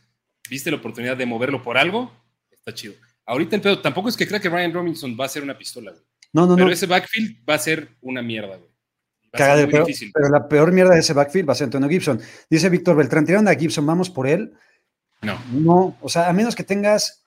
[0.49, 2.13] viste la oportunidad de moverlo por algo,
[2.51, 2.95] está chido.
[3.27, 5.93] Ahorita el pedo, tampoco es que crea que Ryan Robinson va a ser una pistola,
[5.93, 6.03] güey.
[6.33, 6.73] No, no, Pero no.
[6.73, 8.73] ese backfield va a ser una mierda, güey.
[9.35, 12.21] Muy pero, pero la peor mierda de ese backfield va a ser Antonio Gibson.
[12.51, 14.53] Dice Víctor Beltrán, tiraron a Gibson, vamos por él.
[15.23, 15.41] No.
[15.53, 17.25] No, o sea, a menos que tengas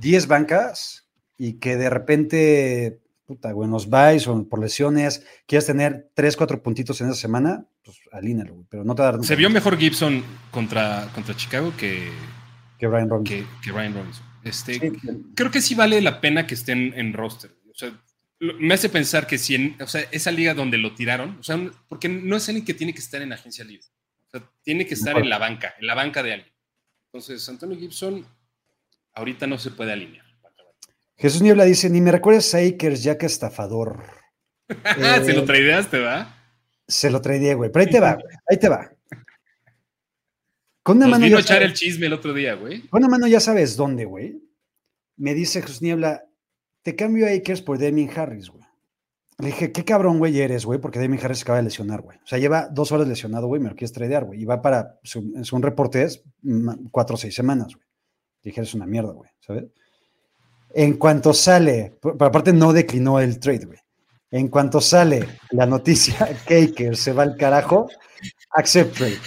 [0.00, 1.06] 10 bancas
[1.38, 6.64] y que de repente, puta, güey, los buys o por lesiones, quieras tener 3, 4
[6.64, 9.48] puntitos en esa semana, pues alínalo, güey, pero no te va a dar Se vio
[9.48, 12.10] mejor Gibson contra, contra Chicago que,
[12.76, 13.38] que Brian Robinson.
[13.38, 14.26] que, que Ryan Robinson.
[14.42, 14.90] Este, Sí,
[15.36, 17.52] Creo que sí vale la pena que estén en roster.
[17.70, 17.92] O sea,
[18.40, 21.56] me hace pensar que si en o sea, esa liga donde lo tiraron, o sea,
[21.88, 23.86] porque no es alguien que tiene que estar en agencia libre.
[24.26, 26.52] O sea, tiene que estar en la banca, en la banca de alguien.
[27.12, 28.26] Entonces, Antonio Gibson
[29.14, 30.29] ahorita no se puede alinear.
[31.20, 34.02] Jesús Niebla dice, ni me recuerdes a Akers, ya que estafador.
[34.84, 36.28] Ah, Se Eh, lo traideaste, ¿verdad?
[36.86, 38.90] Se lo trae güey, pero ahí te va, güey, ahí te va.
[40.82, 42.86] Con una Nos mano vino a ya echar sabes- el chisme el otro día, güey.
[42.88, 44.42] Con una mano ya sabes dónde, güey.
[45.16, 46.24] Me dice Jesús Niebla,
[46.82, 48.64] te cambio a Akers por Damien Harris, güey.
[49.38, 52.18] Le dije, qué cabrón, güey, eres, güey, porque Damien Harris se acaba de lesionar, güey.
[52.18, 54.40] O sea, lleva dos horas lesionado, güey, me lo quieres tradear, güey.
[54.42, 57.86] Y va para, su, en su reporte es mm, cuatro o seis semanas, güey.
[58.42, 59.64] Dije, eres una mierda, güey, ¿sabes?
[60.74, 63.78] En cuanto sale, pero aparte no declinó el trade, güey.
[64.30, 67.88] En cuanto sale la noticia que Akers se va al carajo,
[68.54, 69.18] accept trade.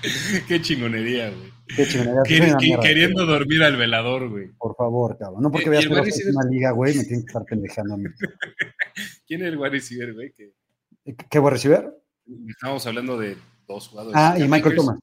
[0.46, 1.52] Qué chingonería, güey.
[1.74, 4.48] Qué chingonería, Quer- mierda, queriendo dormir al velador, güey.
[4.56, 5.42] Por favor, cabrón.
[5.42, 7.94] No porque y veas que wide receiver- una liga, güey, me tienen que estar pendejando
[7.94, 8.04] a mí.
[9.26, 10.32] ¿Quién es el wide receiver, güey?
[11.30, 11.90] ¿Qué voy a recibir?
[12.48, 14.14] estábamos hablando de dos jugadores.
[14.18, 14.76] Ah, y Michael.
[14.76, 14.98] Thomas.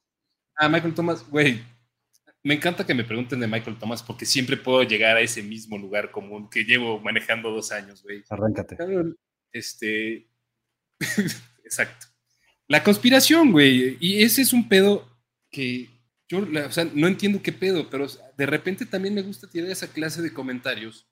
[0.56, 1.60] Ah, Michael Thomas, güey.
[2.46, 5.76] Me encanta que me pregunten de Michael Thomas porque siempre puedo llegar a ese mismo
[5.76, 8.22] lugar común que llevo manejando dos años, güey.
[8.30, 8.76] Arráncate.
[9.50, 10.28] Este.
[11.64, 12.06] Exacto.
[12.68, 13.96] La conspiración, güey.
[13.98, 15.10] Y ese es un pedo
[15.50, 15.88] que
[16.28, 18.06] yo, o sea, no entiendo qué pedo, pero
[18.38, 21.04] de repente también me gusta tirar esa clase de comentarios.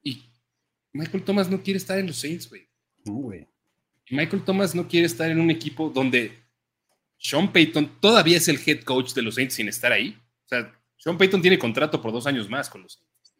[0.00, 0.30] Y
[0.92, 2.68] Michael Thomas no quiere estar en los Saints, güey.
[3.04, 3.48] No, güey.
[4.10, 6.38] Michael Thomas no quiere estar en un equipo donde
[7.18, 10.16] Sean Payton todavía es el head coach de los Saints sin estar ahí.
[10.48, 13.34] O sea, Sean Payton tiene contrato por dos años más con los Saints.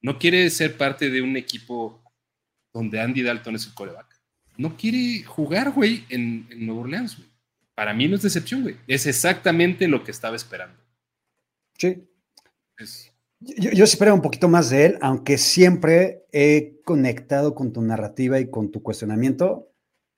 [0.00, 2.02] No quiere ser parte de un equipo
[2.72, 4.06] donde Andy Dalton es el coreback.
[4.56, 7.28] No quiere jugar, güey, en, en Nueva Orleans, güey.
[7.74, 8.76] Para mí no es decepción, güey.
[8.88, 10.76] Es exactamente lo que estaba esperando.
[11.76, 12.08] Sí.
[12.78, 17.82] Es- Yo, yo esperaba un poquito más de él, aunque siempre he conectado con tu
[17.82, 19.68] narrativa y con tu cuestionamiento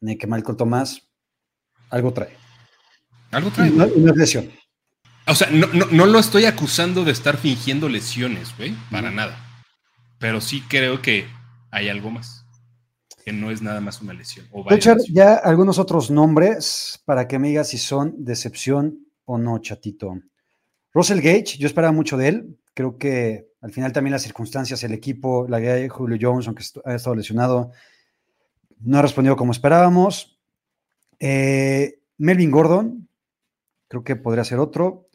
[0.01, 1.11] de que Michael Tomás
[1.91, 2.35] algo trae.
[3.33, 4.51] algo trae, no, no es lesión.
[5.31, 9.39] O sea, no, no, no lo estoy acusando de estar fingiendo lesiones, güey, para nada.
[10.19, 11.27] Pero sí creo que
[11.71, 12.45] hay algo más.
[13.25, 14.47] Que no es nada más una lesión.
[14.51, 15.15] O Voy a varias echar lesiones.
[15.15, 20.19] ya algunos otros nombres para que me digas si son decepción o no, chatito.
[20.93, 22.59] Russell Gage, yo esperaba mucho de él.
[22.75, 26.65] Creo que al final también las circunstancias, el equipo, la guía de Julio Jones, aunque
[26.85, 27.71] ha estado lesionado,
[28.81, 30.41] no ha respondido como esperábamos.
[31.21, 33.09] Eh, Melvin Gordon,
[33.87, 35.07] creo que podría ser otro.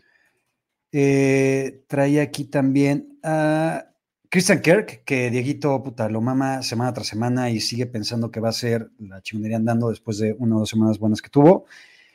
[0.97, 3.91] Eh, traía aquí también a
[4.29, 8.47] Christian Kirk, que Dieguito puta, lo mama semana tras semana y sigue pensando que va
[8.47, 11.65] a ser la chingonería andando después de una o dos semanas buenas que tuvo.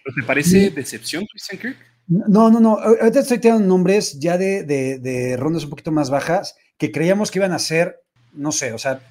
[0.02, 1.76] ¿Pero ¿Te parece decepción, Christian Kirk?
[2.06, 2.78] No, no, no.
[2.78, 7.30] Ahorita estoy tirando nombres ya de, de, de rondas un poquito más bajas que creíamos
[7.30, 8.00] que iban a ser,
[8.32, 9.02] no sé, o sea,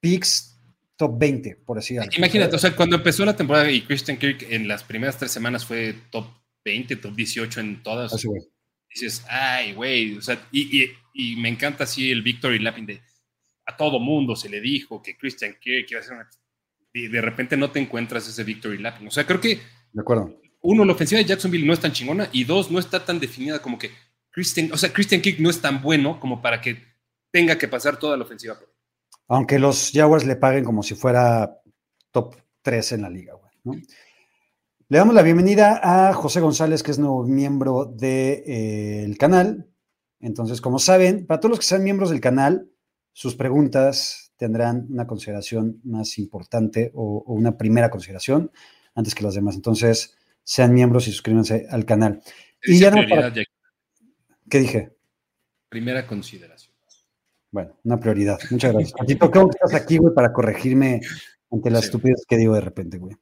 [0.00, 0.58] picks
[0.96, 2.16] top 20, por así decirlo.
[2.16, 5.66] Imagínate, o sea, cuando empezó la temporada y Christian Kirk en las primeras tres semanas
[5.66, 6.28] fue top
[6.64, 8.14] 20, top 18 en todas.
[8.14, 8.40] Así, güey.
[8.94, 13.02] Dices, ay, güey, o sea, y, y, y me encanta así el Victory Lapping de
[13.64, 16.28] a todo mundo se le dijo que Christian Kirk iba a hacer una...
[16.92, 19.06] Y de repente no te encuentras ese Victory Lapping.
[19.06, 19.60] O sea, creo que
[19.92, 20.38] De acuerdo.
[20.60, 23.62] uno, la ofensiva de Jacksonville no es tan chingona y dos, no está tan definida
[23.62, 23.90] como que
[24.30, 26.82] Christian, o sea, Christian Kirk no es tan bueno como para que
[27.30, 28.58] tenga que pasar toda la ofensiva.
[29.28, 31.50] Aunque los Jaguars le paguen como si fuera
[32.10, 33.52] top 3 en la liga, güey.
[33.64, 33.72] ¿no?
[34.92, 39.66] Le damos la bienvenida a José González, que es nuevo miembro del canal.
[40.20, 42.68] Entonces, como saben, para todos los que sean miembros del canal,
[43.14, 48.50] sus preguntas tendrán una consideración más importante o, o una primera consideración
[48.94, 49.54] antes que las demás.
[49.54, 52.22] Entonces, sean miembros y suscríbanse al canal.
[52.62, 53.32] Y ya no para-.
[54.50, 54.92] ¿Qué dije?
[55.70, 56.74] Primera consideración.
[57.50, 58.38] Bueno, una prioridad.
[58.50, 58.92] Muchas gracias.
[58.92, 61.00] Patito, ¿cómo estás aquí, güey, para corregirme
[61.50, 61.86] ante las Sí.
[61.86, 63.16] estupidez que digo de repente, güey?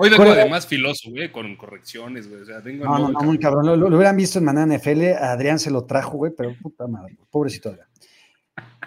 [0.00, 2.42] Hoy vengo ¿Cuál- además filoso, güey, con correcciones, güey.
[2.42, 3.66] O sea, vengo en No, no, no, muy cabrón.
[3.66, 6.86] Lo, lo hubieran visto en Manana NFL, a Adrián se lo trajo, güey, pero puta
[6.86, 7.86] madre, pobrecito Adrián.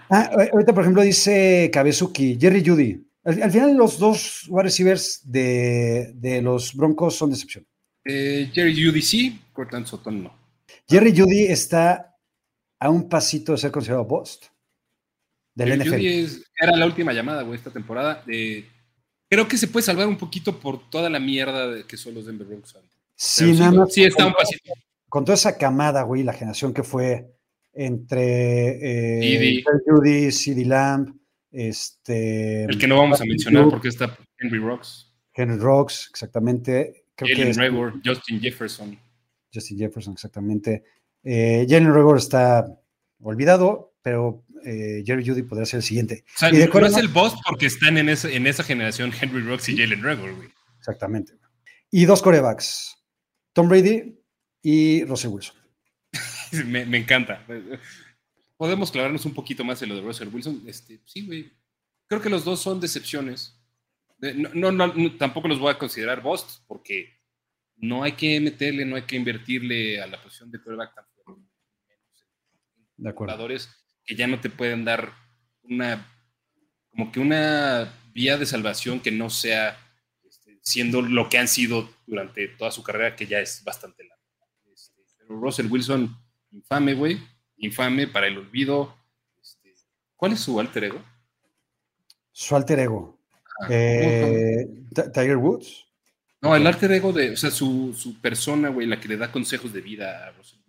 [0.10, 3.06] Ah, ahor- ahorita, por ejemplo, dice Kabezuki, Jerry Judy.
[3.23, 7.65] Al, al final, los dos wide receivers de, de los Broncos son decepción.
[8.06, 10.34] Eh, Jerry Judy sí, Cortland Sutton no.
[10.89, 12.13] Jerry Judy está
[12.80, 14.47] a un pasito de ser considerado Bost
[15.56, 15.89] del Jerry NFL.
[16.02, 18.23] Jeudy es- era la última llamada, güey, esta temporada.
[18.28, 18.65] Eh,
[19.34, 22.28] creo que se puede salvar un poquito por toda la mierda de que son los
[22.28, 22.78] Denver Broncos.
[23.15, 24.74] Sí, Pero nada sí, más sí está con, un pasito.
[25.10, 27.34] con toda esa camada, güey, la generación que fue
[27.74, 31.15] entre eh, Judy, CD Lamb,
[31.52, 37.06] este, El que no vamos a mencionar porque está Henry Rocks, Henry Rocks, exactamente.
[37.15, 39.00] Creo Jalen Rager, Justin Jefferson.
[39.52, 40.84] Justin Jefferson, exactamente.
[41.24, 42.67] Eh, Jalen Rager está
[43.19, 46.24] olvidado, pero eh, Jerry Judy podría ser el siguiente.
[46.36, 49.12] O sea, Y de no es el boss porque están en esa, en esa generación
[49.20, 50.50] Henry Rocks y Jalen Rager, güey.
[50.78, 51.34] Exactamente.
[51.89, 52.96] Y dos corebacks,
[53.54, 54.20] Tom Brady
[54.62, 55.56] y Russell Wilson.
[56.66, 57.44] Me, me encanta.
[58.58, 60.63] Podemos clavarnos un poquito más en lo de Russell Wilson.
[60.68, 61.52] Este, sí, güey.
[62.08, 63.60] Creo que los dos son decepciones.
[64.20, 67.20] De- No, no, no, tampoco los voy a considerar busts porque
[67.78, 70.68] no hay que meterle, no hay que invertirle a la posición de tan
[71.26, 71.44] fuerte.
[72.98, 73.34] De acuerdo.
[73.34, 75.13] Jugadores que ya no te pueden dar
[75.63, 76.06] una,
[76.89, 79.78] como que una vía de salvación que no sea
[80.28, 84.24] este, siendo lo que han sido durante toda su carrera, que ya es bastante larga.
[84.74, 86.16] Este, pero Russell Wilson,
[86.52, 87.18] infame, güey,
[87.58, 88.96] infame para el olvido.
[89.42, 89.74] Este,
[90.16, 91.04] ¿Cuál es su alter ego?
[92.32, 93.20] Su alter ego.
[93.62, 95.86] Ah, Eh, Ti- Tiger Woods.
[96.42, 99.32] No, el alter ego de, o sea, su, su persona, güey, la que le da
[99.32, 100.62] consejos de vida a Russell Wilson.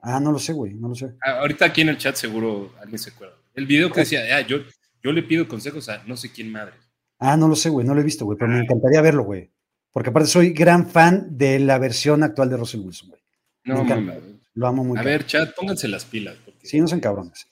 [0.00, 1.12] Ah, no lo sé, güey, no lo sé.
[1.24, 3.34] Ah, Ahorita aquí en el chat seguro alguien se acuerda.
[3.54, 4.58] El video que decía, ah, yo,
[5.02, 6.74] yo le pido consejos a no sé quién madre.
[7.18, 9.50] Ah, no lo sé, güey, no lo he visto, güey, pero me encantaría verlo, güey.
[9.92, 13.20] Porque aparte soy gran fan de la versión actual de Russell Wilson, güey.
[13.64, 14.20] No, Me.
[14.54, 16.36] Lo amo muy A ver, chat, pónganse las pilas.
[16.44, 17.46] Porque Sí, no sean cabrones.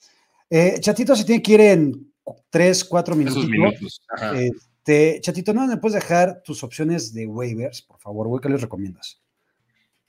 [0.49, 2.13] Eh, Chatito, si tiene que ir en
[2.49, 3.49] tres, cuatro minutitos.
[3.49, 4.01] minutos.
[4.09, 4.33] Ajá.
[4.39, 8.41] Este, Chatito, ¿no me puedes dejar tus opciones de waivers, por favor, güey?
[8.41, 9.21] ¿Qué les recomiendas?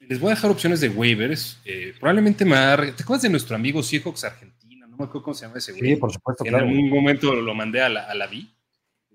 [0.01, 1.59] Les voy a dejar opciones de waivers.
[1.65, 4.87] eh, probablemente me agarre- ¿Te acuerdas de nuestro amigo Seahawks Argentina?
[4.87, 5.95] No me acuerdo cómo se llama ese güey.
[5.95, 6.67] Sí, por supuesto, en claro.
[6.69, 8.49] algún momento lo mandé a la, a la vi.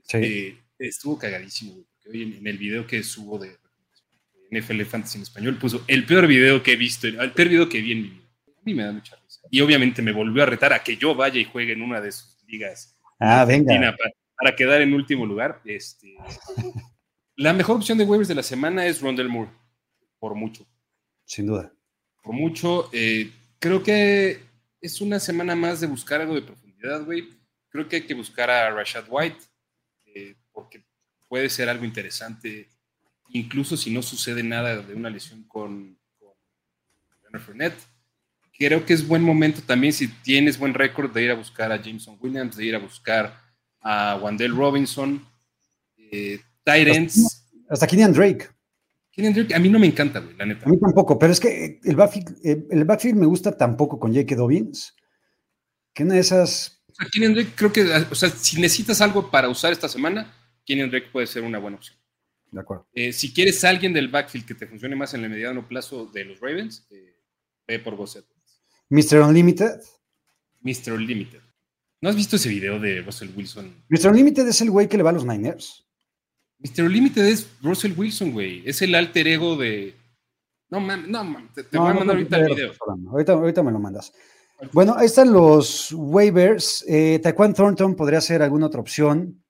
[0.03, 0.17] Sí.
[0.17, 3.57] Eh, estuvo cagadísimo, güey, porque hoy en, en el video que subo de
[4.51, 7.81] NFL Fantasy en español puso el peor video que he visto, el peor video que
[7.81, 8.21] vi en mi vida.
[8.57, 9.41] A mí me da mucha risa.
[9.49, 12.11] Y obviamente me volvió a retar a que yo vaya y juegue en una de
[12.11, 13.95] sus ligas Ah, venga.
[14.35, 15.61] Para quedar en último lugar.
[15.65, 16.15] Este,
[17.37, 19.51] la mejor opción de waivers de la semana es Rondell Moore,
[20.19, 20.65] por mucho.
[21.31, 21.71] Sin duda.
[22.21, 22.89] Por mucho.
[22.91, 24.41] eh, creo que
[24.81, 27.29] es una semana más de buscar algo de profundidad, güey.
[27.69, 29.39] Creo que hay que buscar a Rashad White,
[30.07, 30.83] eh, porque
[31.29, 32.67] puede ser algo interesante,
[33.29, 36.33] incluso si no sucede nada de una lesión con, con
[37.21, 37.79] Leonard Fournette.
[38.51, 41.81] Creo que es buen momento también si tienes buen récord de ir a buscar a
[41.81, 43.41] Jameson Williams, de ir a buscar
[43.79, 45.25] a Wandell Robinson,
[45.97, 47.47] eh, tight ends.
[47.69, 48.49] Hasta Kenyan Drake.
[49.17, 50.65] A mí no me encanta, güey, la neta.
[50.65, 54.13] A mí tampoco, pero es que el backfield, eh, el backfield me gusta tampoco con
[54.13, 54.35] J.K.
[54.35, 54.95] Dobbins.
[55.93, 56.83] Que una de esas.
[56.87, 60.33] O sea, Kenyan Drake creo que, o sea, si necesitas algo para usar esta semana,
[60.65, 61.97] Kenyan Drake puede ser una buena opción.
[62.51, 62.87] De acuerdo.
[62.93, 66.05] Eh, si quieres a alguien del backfield que te funcione más en el mediano plazo
[66.05, 67.15] de los Ravens, eh,
[67.67, 68.61] ve por Edwards.
[68.89, 69.21] Mr.
[69.21, 69.79] Unlimited.
[70.61, 70.99] Mr.
[70.99, 71.41] Limited.
[72.01, 73.83] ¿No has visto ese video de Russell Wilson?
[73.89, 74.09] Mr.
[74.09, 75.85] Unlimited es el güey que le va a los Niners.
[76.63, 76.89] Mr.
[76.89, 78.61] Limited es Russell Wilson, güey.
[78.65, 79.95] Es el alter ego de.
[80.69, 81.53] No, mames, no, mames.
[81.53, 82.71] Te, te No, voy a mandar ahorita el video.
[83.09, 84.13] Ahorita, ahorita me lo mandas.
[84.71, 86.85] Bueno, ahí están los waivers.
[86.87, 89.43] Eh, Taekwon Thornton podría ser alguna otra opción.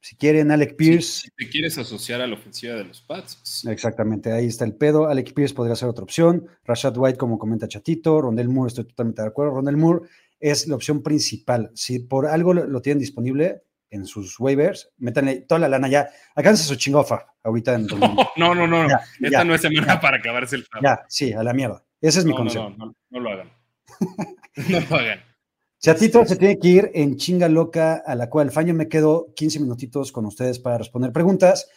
[0.00, 1.22] Si quieren, Alec Pierce.
[1.22, 3.36] Si, te quieres asociar a la ofensiva de los Pats.
[3.36, 3.64] Pues.
[3.66, 5.06] Exactamente, ahí está el pedo.
[5.06, 6.46] Alec Pierce podría ser otra opción.
[6.64, 8.20] Rashad White, como comenta Chatito.
[8.20, 9.54] Rondell Moore, estoy totalmente de acuerdo.
[9.54, 11.70] Rondell Moore es la opción principal.
[11.74, 13.62] Si por algo lo, tienen disponible
[13.92, 16.08] en sus waivers, métanle toda la lana ya.
[16.34, 17.74] Acábense su chingofa ahorita.
[17.74, 17.86] En
[18.36, 18.98] no, no, no, no.
[19.20, 21.84] Esta no es semana para acabarse el Ya, sí, a la mierda.
[22.00, 22.70] Ese es mi consejo.
[22.70, 23.52] No, no, no, lo hagan.
[24.68, 25.20] no lo hagan.
[25.78, 29.60] Chatito se tiene que ir en chinga loca, a la cual Faño me quedo 15
[29.60, 31.68] minutitos con ustedes para responder preguntas,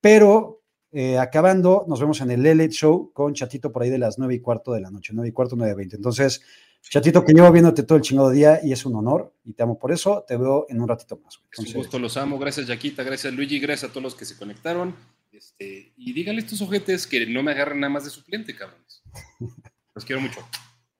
[0.00, 0.62] pero
[0.92, 4.34] eh, acabando, nos vemos en el Late Show con Chatito por ahí de las 9
[4.34, 5.96] y cuarto de la noche, 9 y cuarto, 9 y 20.
[5.96, 6.42] Entonces,
[6.90, 9.78] Chatito, que llevo viéndote todo el chingado día y es un honor y te amo
[9.78, 10.24] por eso.
[10.26, 11.40] Te veo en un ratito más.
[11.58, 12.38] un gusto, los amo.
[12.38, 13.02] Gracias, Yaquita.
[13.02, 13.58] Gracias, Luigi.
[13.58, 14.94] Gracias a todos los que se conectaron.
[15.32, 19.02] Este, y díganle a estos ojetes que no me agarren nada más de suplente, cabrones.
[19.94, 20.40] Los quiero mucho.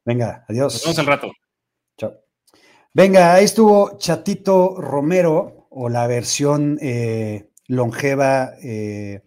[0.05, 0.74] Venga, adiós.
[0.74, 1.32] Nos vemos al rato.
[1.97, 2.14] Chao.
[2.93, 8.55] Venga, ahí estuvo Chatito Romero o la versión eh, longeva.
[8.62, 9.22] Eh,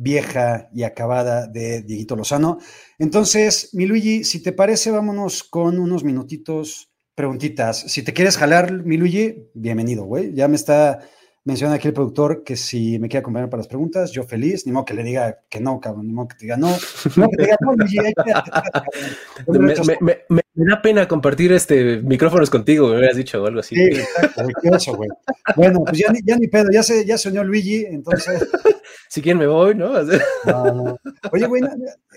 [0.00, 2.58] vieja y acabada de Dieguito Lozano.
[2.98, 7.80] Entonces, mi Luigi, si te parece, vámonos con unos minutitos, preguntitas.
[7.80, 10.32] Si te quieres jalar, mi Luigi, bienvenido, güey.
[10.34, 11.00] Ya me está
[11.42, 14.72] Menciona aquí el productor que si me quiere acompañar para las preguntas, yo feliz, ni
[14.72, 17.36] modo que le diga que no, cabrón, ni modo que te diga no, no que
[17.36, 17.72] te diga no,
[20.02, 23.74] me, me, da pena compartir este micrófonos contigo, me hubieras dicho o algo así.
[23.74, 25.08] Sí, exacto, eso, güey.
[25.56, 28.46] Bueno, pues ya ni, ya ni pedo, ya se, ya soñó Luigi, entonces.
[29.08, 29.92] si quieren me voy, ¿no?
[31.32, 31.62] Oye, güey,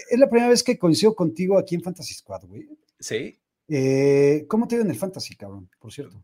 [0.09, 2.67] es la primera vez que coincido contigo aquí en Fantasy Squad, güey.
[2.99, 3.39] Sí.
[3.69, 5.69] Eh, ¿Cómo te dio en el Fantasy, cabrón?
[5.79, 6.21] Por cierto.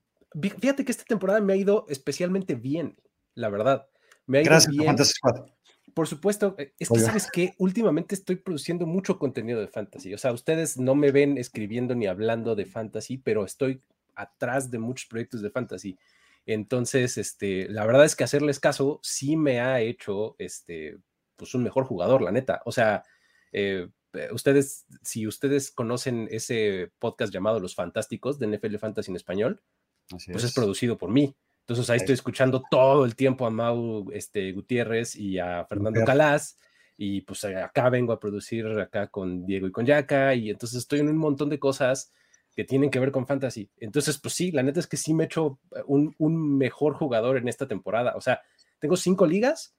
[0.60, 2.98] Fíjate que esta temporada me ha ido especialmente bien,
[3.36, 3.88] la verdad.
[4.26, 4.98] Me ha ido Gracias, bien.
[4.98, 5.46] Squad.
[5.94, 10.14] Por supuesto, eh, es que sabes que últimamente estoy produciendo mucho contenido de fantasy.
[10.14, 13.82] O sea, ustedes no me ven escribiendo ni hablando de fantasy, pero estoy
[14.16, 15.98] atrás de muchos proyectos de fantasy.
[16.46, 20.98] Entonces, este, la verdad es que hacerles caso sí me ha hecho, este,
[21.36, 22.62] pues un mejor jugador, la neta.
[22.66, 23.04] O sea,
[23.52, 23.88] eh,
[24.32, 29.62] ustedes, si ustedes conocen ese podcast llamado Los Fantásticos de NFL Fantasy en español,
[30.10, 30.54] pues es.
[30.54, 31.36] producido por mí.
[31.62, 36.58] Entonces ahí estoy escuchando todo el tiempo a Mau este, Gutiérrez y a Fernando Calas
[36.98, 41.00] y pues acá vengo a producir acá con Diego y con Yaka y entonces estoy
[41.00, 42.12] en un montón de cosas
[42.56, 43.70] que tienen que ver con fantasy.
[43.78, 47.38] Entonces, pues sí, la neta es que sí me he hecho un, un mejor jugador
[47.38, 48.16] en esta temporada.
[48.18, 48.42] O sea,
[48.80, 49.76] tengo cinco ligas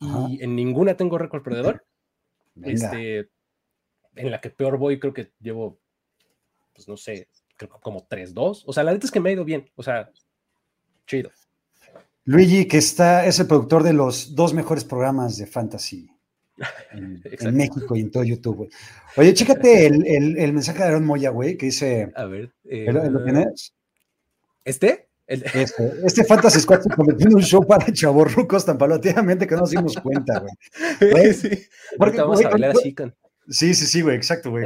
[0.00, 1.84] y en ninguna tengo récord perdedor.
[2.62, 3.28] Este,
[4.16, 5.78] en la que peor voy, creo que llevo,
[6.74, 7.28] pues no sé,
[7.80, 8.64] como 3-2.
[8.66, 9.70] O sea, la neta es que me ha ido bien.
[9.76, 10.10] O sea,
[11.06, 11.30] chido.
[12.24, 16.10] Luigi, que está, es el productor de los dos mejores programas de fantasy
[16.92, 17.20] en,
[17.54, 18.70] México y en todo YouTube, güey.
[19.16, 22.10] Oye, chécate el, el, mensaje de Aaron Moya, güey, que dice.
[22.14, 22.54] A ver.
[22.64, 23.74] ¿Lo eh, tienes?
[24.64, 25.08] ¿Este?
[25.26, 25.62] Este,
[26.04, 29.70] este Fantasy Squad se convirtió en un show para chavorrucos tan palativamente que no nos
[29.70, 31.32] dimos cuenta, güey.
[31.34, 31.48] Sí.
[31.96, 33.14] Porque, vamos a hablar así con...
[33.48, 34.64] Sí, sí, sí, güey, exacto, güey.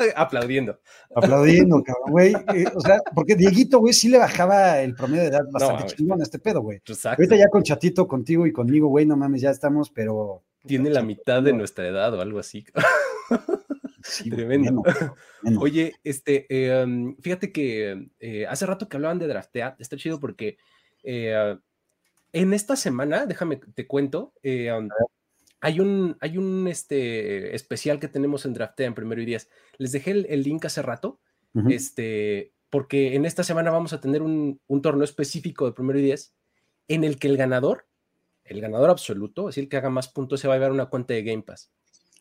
[0.16, 0.78] Aplaudiendo.
[1.14, 2.34] Aplaudiendo, cabrón, güey.
[2.54, 6.20] Eh, o sea, porque Dieguito, güey, sí le bajaba el promedio de edad bastante chingón
[6.20, 6.80] a este pedo, güey.
[7.04, 10.42] Ahorita ya con Chatito, contigo y conmigo, güey, no mames, ya estamos, pero.
[10.66, 12.64] Tiene la mitad de nuestra edad o algo así.
[14.30, 14.82] Tremendo.
[15.58, 20.58] Oye, este, em, fíjate que eh, hace rato que hablaban de draftear, está chido porque
[21.02, 21.56] eh,
[22.32, 24.34] en esta semana, déjame te cuento,
[25.60, 29.50] hay un, hay un este, especial que tenemos en Draftea en primero y diez.
[29.76, 31.20] Les dejé el, link hace rato,
[31.68, 36.34] este, porque en esta semana vamos a tener un, torneo específico de primero y diez
[36.88, 37.86] en el que el ganador,
[38.44, 41.14] el ganador absoluto, es el que haga más puntos, se va a llevar una cuenta
[41.14, 41.70] de Game Pass.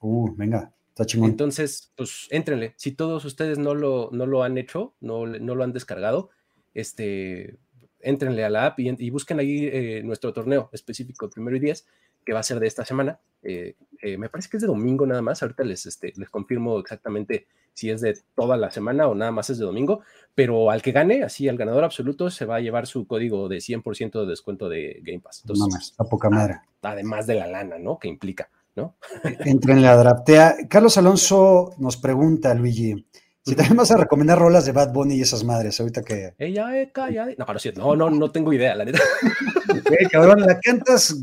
[0.01, 1.31] Uh, venga, está chingón.
[1.31, 2.73] Entonces, pues éntrenle.
[2.77, 6.29] Si todos ustedes no lo, no lo han hecho, no, no lo han descargado,
[6.73, 7.57] este,
[8.01, 11.85] éntrenle a la app y, busquen ahí eh, nuestro torneo específico de primero y diez
[12.29, 13.19] que va a ser de esta semana.
[13.41, 13.73] Eh,
[14.03, 15.41] eh, me parece que es de domingo nada más.
[15.41, 19.49] Ahorita les, este, les confirmo exactamente si es de toda la semana o nada más
[19.49, 20.01] es de domingo.
[20.35, 23.57] Pero al que gane, así al ganador absoluto, se va a llevar su código de
[23.57, 25.41] 100% de descuento de Game Pass.
[25.43, 26.59] Entonces, a poca madre.
[26.83, 27.97] Además de la lana, ¿no?
[27.97, 28.95] Que implica, ¿no?
[29.23, 30.55] Entren la draftea.
[30.69, 33.07] Carlos Alonso nos pregunta, Luigi.
[33.45, 36.33] Si también vas a recomendar rolas de Bad Bunny y esas madres, ahorita que.
[36.37, 37.27] Ella es calla.
[37.37, 38.99] No, pero sí, no, no, no tengo idea, la neta.
[40.11, 41.15] cabrón, la cantas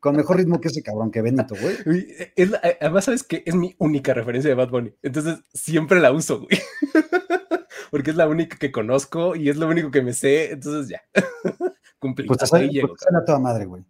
[0.00, 2.06] con mejor ritmo que ese cabrón, que Benito, güey.
[2.36, 4.94] Eh, además, sabes que es mi única referencia de Bad Bunny.
[5.02, 6.58] Entonces, siempre la uso, güey.
[7.90, 10.52] Porque es la única que conozco y es lo único que me sé.
[10.52, 11.02] Entonces, ya.
[11.98, 12.26] Cumplí.
[12.26, 12.88] Pues hasta ahí llego.
[12.88, 13.84] Pues toda madre, güey.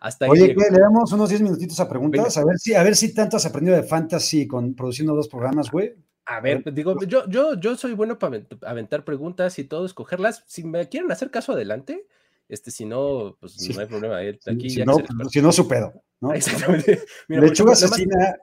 [0.00, 2.96] Hasta ahí Oye, le damos unos 10 minutitos a preguntas, a ver si, a ver
[2.96, 5.94] si tanto has aprendido de fantasy con produciendo dos programas, güey.
[6.28, 10.44] A ver, digo, yo, yo, yo soy bueno para aventar preguntas y todo, escogerlas.
[10.46, 12.06] Si me quieren hacer caso adelante,
[12.50, 13.72] Este, si no, pues Sí.
[13.74, 14.22] no hay problema.
[14.22, 15.28] eh, Aquí si, ya no, perdone.
[15.30, 15.92] si no, su pedo.
[16.20, 16.32] ¿no?
[16.32, 17.00] Exactamente.
[17.28, 18.36] Mira, Lechuga asesina.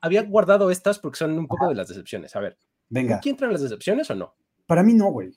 [0.00, 2.34] había guardado estas porque son un poco de las decepciones.
[2.36, 2.56] A ver,
[2.88, 4.34] Venga, ¿aquí entran las decepciones o no?
[4.66, 5.32] para mí no, güey.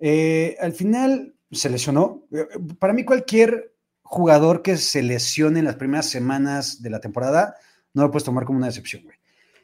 [0.00, 2.26] Eh, al final se lesionó.
[2.32, 2.46] Eh,
[2.78, 7.56] Para mí, cualquier jugador que se lesione en las primeras semanas de la temporada
[7.94, 9.16] no lo puedes tomar como una decepción, güey.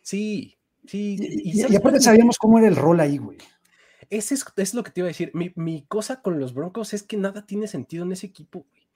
[0.02, 1.16] Sí, sí.
[1.20, 3.38] Y, y y- ¿sabes y aparte sabíamos cómo era el rol ahí, güey.
[4.10, 5.30] Ese es, es lo que te iba a decir.
[5.34, 8.66] Mi, mi cosa con los Broncos es que nada tiene sentido en ese equipo.
[8.70, 8.86] güey.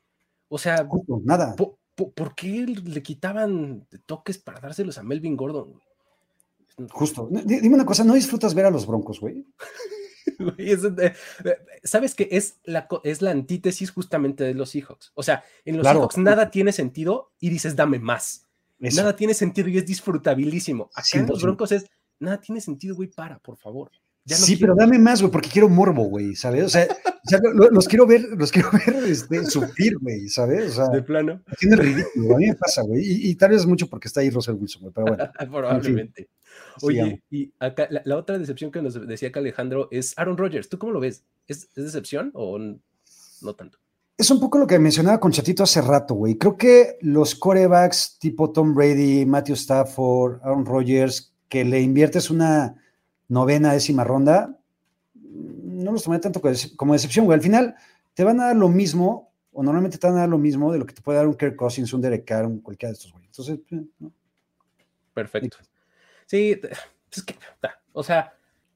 [0.48, 1.56] O sea, Justo, nada.
[1.56, 5.72] po- po- ¿por qué le quitaban toques para dárselos a Melvin Gordon?
[5.72, 6.88] güey?
[6.90, 7.28] Justo.
[7.44, 9.44] Dime una cosa, ¿no disfrutas ver a los broncos, güey?
[10.38, 15.10] Güey, es de- eh, ¿Sabes que es la, es la antítesis justamente de los Seahawks?
[15.14, 16.00] O sea, en los Claro.
[16.00, 18.46] Seahawks nada tiene sentido y dices, dame más.
[18.80, 19.00] Eso.
[19.00, 20.90] Nada tiene sentido y es disfrutabilísimo.
[20.94, 21.42] Acá en los 100%.
[21.42, 21.86] Broncos es,
[22.20, 23.90] nada tiene sentido, güey, para, por favor.
[24.24, 26.64] Ya no sí, quiero- pero dame más, güey, porque quiero morbo, güey, ¿sabes?
[26.64, 26.86] O sea,
[27.24, 30.72] sea, lo- lo- los quiero ver, los quiero ver este, sufrir, güey, ¿sabes?
[30.72, 33.64] O sea, De plano, tiene ridículo, a mí me pasa, güey, y, y tal vez
[33.64, 35.32] mucho porque está ahí Russell Wilson, güey, pero bueno.
[35.50, 36.28] probablemente.
[36.82, 37.20] Oye, sigamos.
[37.30, 40.68] y acá la, la otra decepción que nos decía acá Alejandro es Aaron Rodgers.
[40.68, 41.24] ¿Tú cómo lo ves?
[41.46, 43.78] ¿Es, es decepción o no tanto?
[44.18, 46.36] Es un poco lo que mencionaba con Chatito hace rato, güey.
[46.36, 52.74] Creo que los corebacks tipo Tom Brady, Matthew Stafford, Aaron Rodgers, que le inviertes una
[53.28, 54.58] novena, décima ronda,
[55.14, 57.36] no los tomé tanto como dece- como decepción, güey.
[57.36, 57.76] Al final
[58.14, 60.78] te van a dar lo mismo, o normalmente te van a dar lo mismo de
[60.80, 63.12] lo que te puede dar un Kirk Cousins, un Derek Carr, un cualquiera de estos,
[63.12, 63.24] güey.
[63.26, 64.10] Entonces, eh, ¿no?
[65.14, 65.58] Perfecto.
[66.26, 66.60] Sí,
[67.12, 67.36] es que,
[67.92, 68.32] o sea,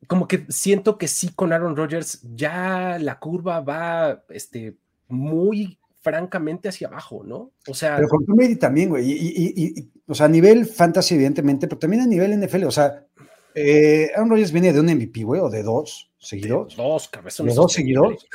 [0.07, 4.77] como que siento que sí con Aaron Rodgers ya la curva va este,
[5.13, 7.53] muy francamente hacia abajo, ¿no?
[7.69, 9.09] O sea, Pero con Tom Brady también, güey.
[9.09, 12.65] Y, y- y- o sea, a nivel fantasy, evidentemente, pero también a nivel NFL.
[12.65, 13.07] O sea,
[13.55, 16.75] eh, Aaron Rodgers viene de un MVP, güey, o de dos seguidos.
[16.77, 17.47] dos cabezas.
[17.47, 18.27] de dos seguidos.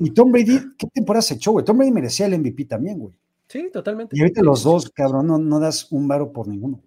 [0.00, 1.64] Y Tom Brady, ¿qué temporada se echó, güey?
[1.64, 3.14] Tom Brady merecía el MVP también, güey.
[3.48, 4.16] Sí, totalmente.
[4.16, 6.80] Y ahorita los dos, cabrón, no, no das un varo por ninguno.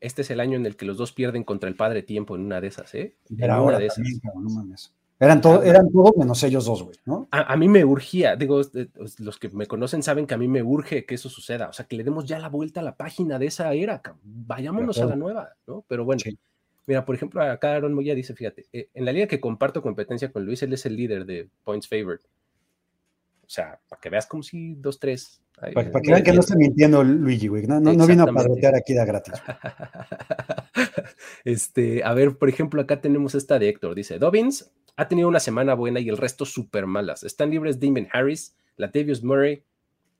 [0.00, 2.42] Este es el año en el que los dos pierden contra el padre tiempo en
[2.42, 3.16] una de esas, ¿eh?
[3.28, 3.96] En Pero una ahora de esas.
[3.96, 4.94] también, cabrón, no mames.
[5.22, 7.28] Eran, eran todos menos ellos dos, güey, ¿no?
[7.30, 10.48] A, a mí me urgía, digo, eh, los que me conocen saben que a mí
[10.48, 12.96] me urge que eso suceda, o sea, que le demos ya la vuelta a la
[12.96, 15.84] página de esa era, vayámonos a la nueva, ¿no?
[15.86, 16.38] Pero bueno, Sí.
[16.86, 20.32] mira, por ejemplo, acá Aaron Moya dice, fíjate, eh, en la liga que comparto competencia
[20.32, 22.20] con Luis, él es el líder de Points Favored.
[23.42, 25.40] O sea, para que veas como si 2-3.
[25.58, 27.66] ahí, Para, para que vean que no está mintiendo Luigi, güey.
[27.66, 29.34] No, no, no vino a padrotear aquí de gratis.
[31.44, 33.96] este, a ver, por ejemplo, acá tenemos esta de Héctor.
[33.96, 34.70] Dice, Dobbins
[35.00, 37.24] ha tenido una semana buena y el resto súper malas.
[37.24, 39.64] Están libres Damon Harris, Latavius Murray,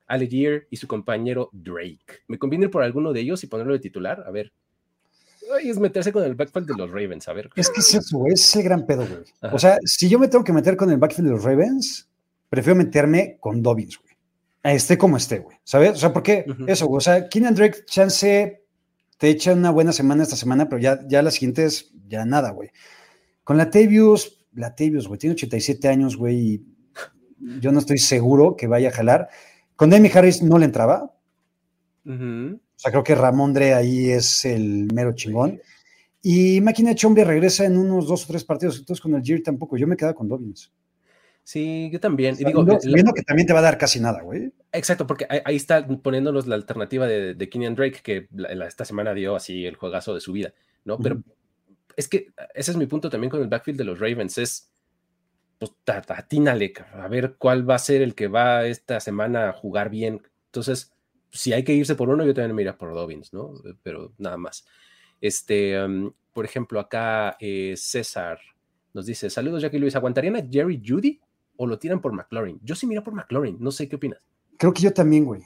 [0.06, 2.22] Algier y su compañero Drake.
[2.28, 4.24] ¿Me conviene ir por alguno de ellos y ponerlo de titular?
[4.26, 4.54] A ver.
[5.54, 7.50] Ay, es meterse con el backfield de los Ravens, a ver.
[7.56, 9.20] Es que es eso, güey, es el gran pedo, güey.
[9.42, 9.54] Ajá.
[9.54, 12.08] O sea, si yo me tengo que meter con el backfield de los Ravens,
[12.48, 14.14] prefiero meterme con Dobbins, güey.
[14.62, 15.58] Esté como esté, güey.
[15.62, 15.90] ¿Sabes?
[15.90, 16.64] O sea, porque Ujú.
[16.68, 16.96] eso, güey.
[16.96, 18.64] O sea, Keenan Drake, chance,
[19.18, 22.70] te echa una buena semana esta semana, pero ya, ya las siguientes, ya nada, güey.
[23.44, 26.64] Con Latavius, Latavius, güey, tiene 87 años, güey, y
[27.60, 29.28] yo no estoy seguro que vaya a jalar.
[29.76, 31.14] Con Demi Harris no le entraba.
[32.06, 35.60] O sea, creo que Ramondre ahí es el mero chingón.
[36.22, 38.78] Y Máquina Chombre regresa en unos dos o tres partidos.
[38.78, 39.76] Entonces, con el Gir tampoco.
[39.76, 40.70] Yo me quedaba con Dobbins.
[41.42, 42.36] Sí, yo también.
[42.38, 44.52] Y digo, la- sabiendo que también te va a dar casi nada, güey.
[44.72, 48.84] Exacto, porque ahí, está poniéndonos la alternativa de, de Kenyan Drake, que la- la- esta
[48.84, 50.52] semana dio así el juegazo de su vida,
[50.84, 50.98] ¿no?
[50.98, 51.22] Pero.
[52.00, 54.72] Es que ese es mi punto también con el backfield de los Ravens, es,
[55.58, 55.72] pues,
[56.08, 60.22] atínale, a ver cuál va a ser el que va esta semana a jugar bien.
[60.46, 60.92] Entonces,
[61.30, 63.52] si hay que irse por uno, yo también me iría por Dobbins, ¿no?
[63.82, 64.64] Pero nada más.
[65.20, 68.38] Este, um, por ejemplo, acá eh, César
[68.94, 71.20] nos dice, saludos Jackie Luis, ¿aguantarían a Jerry Judy
[71.56, 72.58] o lo tiran por McLaurin?
[72.64, 74.20] Yo sí mira por McLaurin, no sé qué opinas.
[74.56, 75.42] Creo que yo también, güey.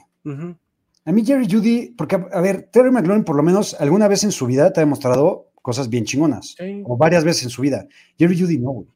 [1.03, 4.31] A mí Jerry Judy, porque, a ver, Terry McLaurin por lo menos alguna vez en
[4.31, 6.53] su vida te ha demostrado cosas bien chingonas.
[6.55, 6.83] Sí.
[6.85, 7.87] O varias veces en su vida.
[8.19, 8.87] Jerry Judy no, güey.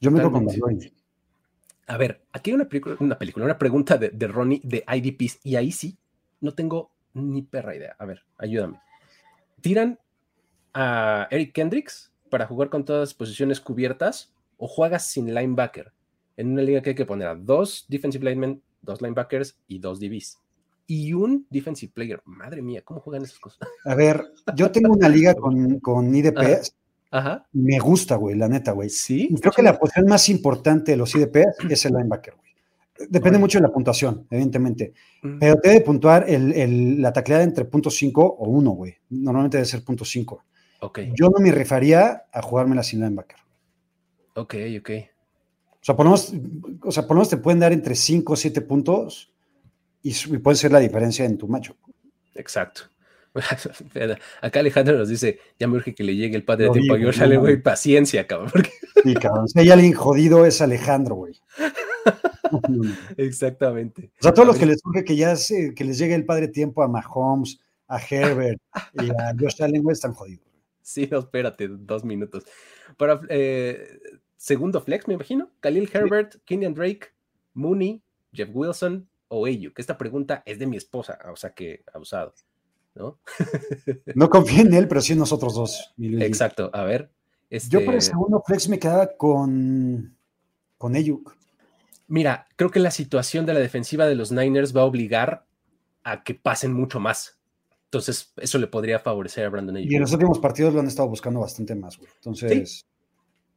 [0.00, 0.44] Yo me quedo con.
[0.44, 0.92] McLaurin.
[1.88, 5.40] A ver, aquí hay una película, una película, una pregunta de, de Ronnie de IDPs,
[5.42, 5.98] y ahí sí
[6.40, 7.96] no tengo ni perra idea.
[7.98, 8.80] A ver, ayúdame.
[9.60, 9.98] ¿Tiran
[10.72, 15.92] a Eric Kendricks para jugar con todas las posiciones cubiertas o juegas sin linebacker?
[16.36, 19.98] En una liga que hay que poner a dos defensive linemen, dos linebackers y dos
[19.98, 20.40] DBs.
[20.94, 22.20] Y un defensive player.
[22.26, 23.60] Madre mía, ¿cómo juegan esas cosas?
[23.86, 24.22] A ver,
[24.54, 26.74] yo tengo una liga con, con IDPs.
[27.10, 27.46] Ajá.
[27.52, 28.90] Me gusta, güey, la neta, güey.
[28.90, 29.34] Sí.
[29.40, 32.52] Creo que la posición más importante de los IDPs es el linebacker, güey.
[33.08, 34.92] Depende mucho de la puntuación, evidentemente.
[35.22, 38.94] Mm, Pero te debe puntuar el, el- la tacleada entre punto .5 o 1, güey.
[39.10, 40.38] Normalmente debe ser punto .5.
[40.82, 43.38] Ok, Yo no me rifaría a jugármela sin linebacker.
[44.34, 44.90] ok, ok.
[45.74, 46.32] O sea, por lo menos,
[46.84, 49.31] o sea, por lo menos te pueden dar entre 5 o 7 puntos
[50.02, 51.76] y, y puede ser la diferencia en tu macho.
[52.34, 52.82] Exacto.
[54.42, 56.98] Acá Alejandro nos dice, ya me urge que le llegue el padre de Lo tiempo
[56.98, 58.50] no Allen, güey, paciencia, cabrón.
[58.52, 58.70] porque-
[59.02, 59.48] Sí, cabrón.
[59.48, 61.34] Si hay alguien jodido es Alejandro, güey.
[63.16, 64.10] Exactamente.
[64.20, 66.48] O sea, todos los que les surge que ya se- que les llegue el padre
[66.48, 68.60] tiempo a Mahomes, a Herbert
[68.94, 70.44] y a Josh Allen, güey, están jodidos.
[70.82, 72.44] Sí, no, espérate, dos minutos.
[72.96, 73.98] Para eh,
[74.36, 75.50] segundo flex, me imagino.
[75.60, 77.08] Khalil Herbert, Kenyan Drake,
[77.54, 79.78] Mooney, Jeff Wilson o Ayuk.
[79.78, 82.34] Esta pregunta es de mi esposa, o sea que abusado,
[82.94, 83.18] ¿no?
[84.14, 85.94] No confío en él, pero sí en nosotros dos.
[85.98, 86.70] Exacto.
[86.74, 87.10] A ver.
[87.68, 90.16] Yo para el este, segundo flex me quedaba con,
[90.76, 91.34] con Ayuk.
[92.08, 95.46] Mira, creo que la situación de la defensiva de los Niners va a obligar
[96.04, 97.38] a que pasen mucho más.
[97.84, 99.90] Entonces, eso le podría favorecer a Brandon Ayuk.
[99.90, 102.10] Y en los últimos partidos lo han estado buscando bastante más, güey.
[102.16, 102.84] Entonces,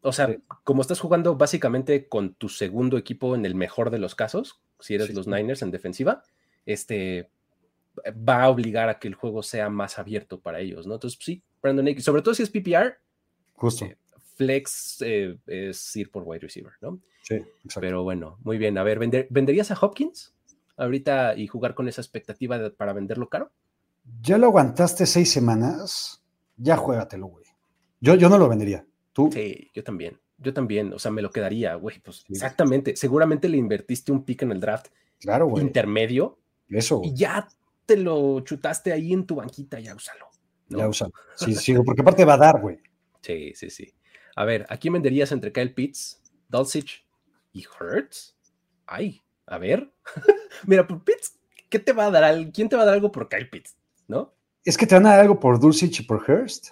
[0.01, 0.37] O sea, Sí.
[0.63, 4.95] como estás jugando básicamente con tu segundo equipo en el mejor de los casos, si
[4.95, 5.27] eres Sí, los.
[5.27, 6.23] Niners en defensiva,
[6.65, 7.29] este
[8.27, 10.95] va a obligar a que el juego sea más abierto para ellos, ¿no?
[10.95, 12.97] Entonces, sí, Brandon Ayuk, sobre todo si es PPR,
[13.53, 13.85] justo.
[13.85, 13.93] Sí.
[14.35, 16.99] flex eh, es ir por wide receiver, ¿no?
[17.21, 17.79] Sí, exacto.
[17.79, 18.77] Pero bueno, muy bien.
[18.77, 20.33] A ver, ¿vender- ¿venderías a Hopkins
[20.75, 23.51] ahorita y jugar con esa expectativa de- para venderlo caro?
[24.21, 26.21] Ya lo aguantaste seis semanas,
[26.57, 27.45] ya juégatelo, güey.
[28.01, 28.85] Yo, yo no lo vendería.
[29.13, 30.19] Tú, Sí, yo también.
[30.37, 32.33] Yo también, o sea, me lo quedaría, güey, pues Sí.
[32.33, 32.95] exactamente.
[32.95, 34.87] Seguramente le invertiste un pick en el draft
[35.19, 35.63] claro, güey.
[35.63, 36.37] intermedio
[36.69, 37.47] Eso, y ya
[37.85, 40.27] te lo chutaste ahí en tu banquita, ya úsalo.
[40.69, 40.79] ¿no?
[40.79, 41.11] Ya úsalo.
[41.37, 42.79] Sí, sí, porque aparte va a dar, güey.
[43.21, 43.93] Sí, sí, sí.
[44.35, 47.05] A ver, ¿a quién venderías entre Kyle Pitts, Dulcich
[47.53, 48.35] y Hurts?
[48.87, 49.91] Ay, a ver.
[50.65, 51.37] Mira, por Pitts,
[51.69, 52.23] ¿qué te va a dar?
[52.23, 53.77] al- ¿Quién te va a dar algo por Kyle Pitts?
[54.07, 54.33] ¿No?
[54.65, 56.69] Es que te van a dar algo por Dulcich y por Hurst.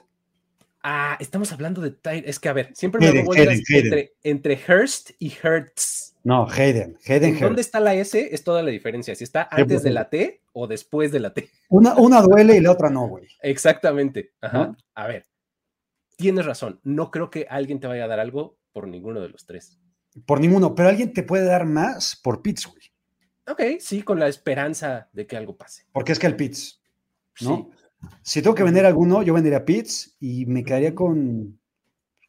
[0.84, 2.30] Ah, estamos hablando de Tyre.
[2.30, 3.86] Es que, a ver, siempre me Hayden, Hayden, Hayden.
[3.86, 6.16] entre, entre Hurst y Hurts.
[6.24, 6.98] No, Hayden.
[7.08, 8.30] Hayden ¿En dónde está la S?
[8.34, 9.16] Es toda la diferencia.
[9.16, 11.50] Si está antes pues, de la T o después de la T.
[11.70, 13.28] Una, una duele y la otra no, güey.
[13.42, 14.34] Exactamente.
[14.42, 14.68] Ajá.
[14.68, 14.78] ¿No?
[14.94, 15.26] A ver,
[16.18, 16.82] tienes razón.
[16.84, 19.80] No creo que alguien te vaya a dar algo por ninguno de los tres.
[20.26, 22.84] Por ninguno, pero alguien te puede dar más por Pitts, güey.
[23.48, 25.86] Ok, sí, con la esperanza de que algo pase.
[25.92, 26.82] Porque es que el Pitts,
[27.42, 27.72] ¿no?
[27.72, 27.83] Sí.
[28.22, 31.60] Si tengo que vender alguno, yo vendería Pitts y me quedaría con,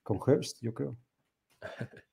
[0.03, 0.97] con Hurst, yo creo.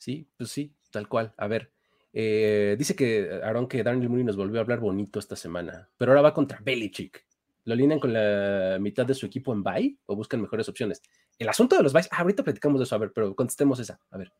[0.00, 1.34] Sí, pues sí, tal cual.
[1.36, 1.72] A ver,
[2.12, 6.12] eh, dice que Aaron que Daniel Mooney nos volvió a hablar bonito esta semana, pero
[6.12, 7.26] ahora va contra Belichick.
[7.64, 11.02] ¿Lo alinean con la mitad de su equipo en bye o buscan mejores opciones?
[11.38, 14.00] El asunto de los buys, ah, ahorita platicamos de eso, a ver, pero contestemos esa.
[14.10, 14.32] A ver,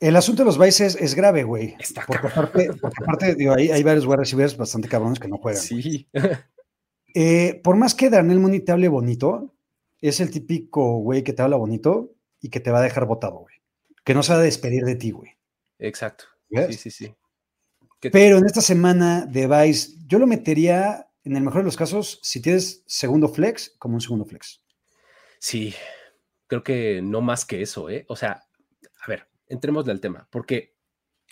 [0.00, 1.76] El asunto de los Vices es, grave, güey.
[1.78, 2.32] Está Porque cabrón.
[2.32, 5.62] aparte, porque aparte digo, hay, hay varios wide receivers bastante cabrones que no juegan.
[5.62, 6.08] sí,
[7.18, 9.54] Eh, por más que Darnell Mooney te hable bonito,
[10.02, 12.12] es el típico güey que te habla bonito
[12.42, 13.54] y que te va a dejar botado, güey.
[14.04, 15.30] Que no se va a despedir de ti, güey.
[15.78, 16.24] exacto.
[16.50, 16.66] ¿Ves?
[16.66, 17.14] Sí, sí, sí.
[18.00, 21.76] ¿Qué- Pero en esta semana de Vice, yo lo metería, en el mejor de los
[21.78, 24.62] casos, si tienes segundo flex, como un segundo flex.
[25.38, 25.74] Sí,
[26.46, 28.04] creo que no más que eso, ¿eh?
[28.08, 28.44] O sea,
[29.00, 30.76] a ver, entrémosle al tema, porque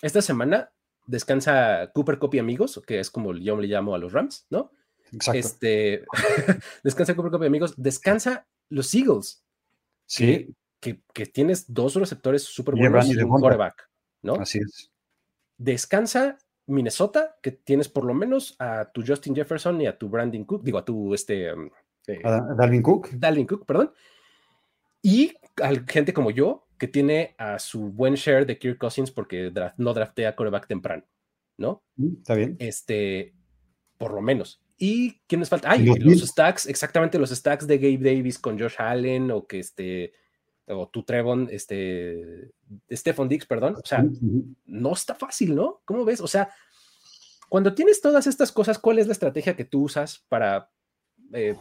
[0.01, 0.73] esta semana
[1.07, 4.73] descansa Cooper Copy amigos, que es como yo le llamo a los Rams, ¿no?
[5.15, 5.39] Exacto.
[5.39, 6.05] Este,
[6.85, 9.45] descansa Cooper Copy amigos, descansa los Eagles,
[10.07, 13.89] sí, que, que tienes dos receptores súper buenos y un quarterback,
[14.23, 14.35] ¿no?
[14.35, 14.91] así es.
[15.57, 20.45] Descansa Minnesota, que tienes por lo menos a tu Justin Jefferson y a tu Brandon
[20.45, 21.71] Cook, digo, a tu este, um,
[22.07, 23.11] eh, A a Dalvin Cook.
[23.13, 23.93] Dalvin Cook, perdón.
[25.03, 29.51] Y a gente como yo, que tiene a su buen share de Kirk Cousins porque
[29.53, 31.05] draft- no draftea coreback temprano,
[31.59, 31.83] ¿no?
[31.97, 32.57] Mm, Está bien.
[32.59, 33.35] Este,
[33.99, 34.61] por lo menos.
[34.77, 35.71] ¿Y quiénes falta?
[35.71, 39.61] Ay, Los los, stacks, exactamente los stacks de Gabe Davis con Josh Allen o que
[39.61, 40.13] este,
[40.67, 42.51] o tu Trevon, este,
[42.91, 43.77] Stephon Diggs, perdón.
[43.77, 44.05] O sea,
[44.67, 45.81] no está fácil, ¿no?
[45.85, 46.21] ¿Cómo ves?
[46.21, 46.51] O sea,
[47.49, 50.71] cuando tienes todas estas cosas, ¿cuál es la estrategia que tú usas para
[51.33, 51.57] eh,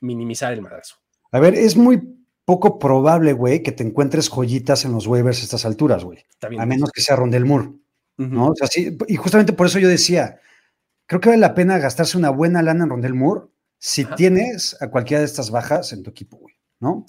[0.00, 0.96] minimizar el madrazo?
[1.30, 2.02] A ver, es muy
[2.44, 6.24] poco probable, güey, que te encuentres joyitas en los waivers a estas alturas, güey.
[6.58, 8.28] A menos que sea Rondel Moore, Ujú.
[8.28, 8.48] ¿no?
[8.48, 10.40] O sea, sí, y justamente por eso yo decía,
[11.08, 13.46] creo que vale la pena gastarse una buena lana en Rondel Moore
[13.78, 14.14] si Ajá.
[14.14, 17.04] tienes a cualquiera de estas bajas en tu equipo, güey, ¿no?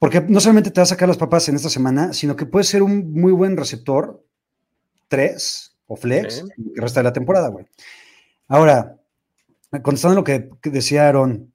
[0.00, 2.64] Porque no solamente te va a sacar las papas en esta semana, sino que puede
[2.64, 4.24] ser un muy buen receptor,
[5.08, 6.42] tres o flex, Sí.
[6.76, 7.66] el resto de la temporada, güey.
[8.48, 8.96] Ahora,
[9.82, 11.52] contestando lo que, que decía Aaron,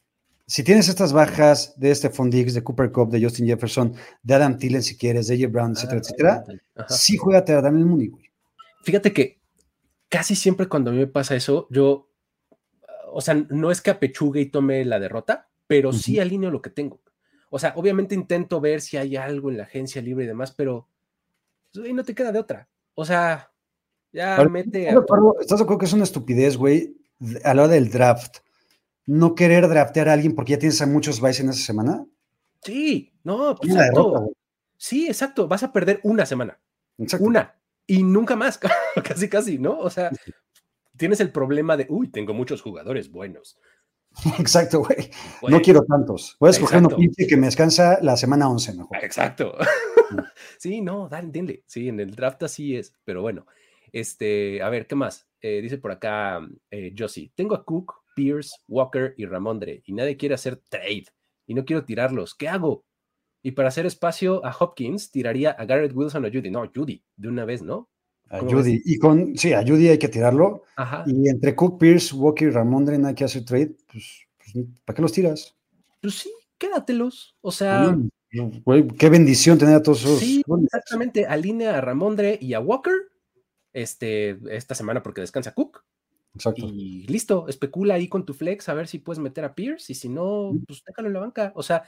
[0.48, 3.94] si tienes estas bajas de Stephon Diggs, de Cooper Cup, de Justin Jefferson,
[4.24, 5.48] de Adam Thielen si quieres, de J.
[5.52, 6.02] Brown, etcétera, Ah,
[6.44, 6.44] etcétera,
[6.90, 8.26] sí juégate a Daniel Mooney, güey.
[8.84, 9.39] Fíjate que
[10.10, 12.10] casi siempre cuando a mí me pasa eso, yo,
[13.12, 16.72] o sea, no es que apechugue y tome la derrota, pero sí alineo lo que
[16.72, 17.02] tengo.
[17.52, 20.88] O sea, obviamente intento ver si hay algo en la agencia libre y demás, pero
[21.74, 22.68] Y no te queda de otra.
[22.96, 23.52] O sea,
[24.12, 26.98] ya Ahora, mete ¿Estás a de acuerdo, estás de acuerdo que es una estupidez, güey,
[27.44, 28.38] a la hora del draft?
[29.06, 32.06] No querer draftear a alguien porque ya tienes a muchos vice en esa semana.
[32.62, 34.12] Sí, no, pues exacto.
[34.12, 34.34] derrota.
[34.78, 35.48] Sí, exacto.
[35.48, 36.60] Vas a perder una semana.
[36.98, 37.26] Exacto.
[37.26, 37.59] Una.
[37.90, 38.60] Y nunca más.
[39.04, 39.80] casi, casi, ¿no?
[39.80, 40.12] O sea,
[40.96, 43.58] tienes el problema de, uy, tengo muchos jugadores buenos.
[44.40, 45.10] Exacto, güey.
[45.48, 46.38] No quiero tantos.
[46.40, 48.98] Voy a escoger uno que me descansa la semana 11 mejor.
[49.04, 49.56] Exacto.
[50.60, 51.64] sí, no, dale, entiende.
[51.66, 53.48] Sí, en el draft así es, pero bueno.
[53.92, 55.28] Este, a ver, ¿qué más?
[55.42, 60.16] Eh, dice por acá eh, Josie, tengo a Cook, Pierce, Walker y Ramondre y nadie
[60.16, 61.06] quiere hacer trade
[61.48, 62.36] y no quiero tirarlos.
[62.36, 62.86] ¿Qué hago?
[63.42, 66.50] Y para hacer espacio a Hopkins, tiraría a Garrett Wilson o Judy.
[66.52, 67.90] No, Judy, de una vez, ¿no?
[68.30, 68.82] A ¿Cómo Judy.
[68.86, 70.64] Y con, sí, a Judy hay que tirarlo.
[70.76, 71.04] Ajá.
[71.08, 73.76] Y entre Cook, Pierce, Walker y Ramondre no hay que hacer trade.
[73.92, 75.56] Pues, pues, ¿para qué los tiras?
[76.02, 77.36] Pues sí, quédatelos.
[77.42, 77.98] O sea,
[78.32, 80.20] Mm, güey, qué bendición tener a todos esos.
[80.20, 81.26] Sí, exactamente.
[81.26, 82.94] Alinea a Ramondre y a Walker
[83.74, 85.84] este, esta semana porque descansa Cook.
[86.36, 86.68] Exacto.
[86.68, 89.96] Y listo, especula ahí con tu flex a ver si puedes meter a Pierce y
[89.96, 91.52] si no, pues déjalo en la banca.
[91.56, 91.84] O sea,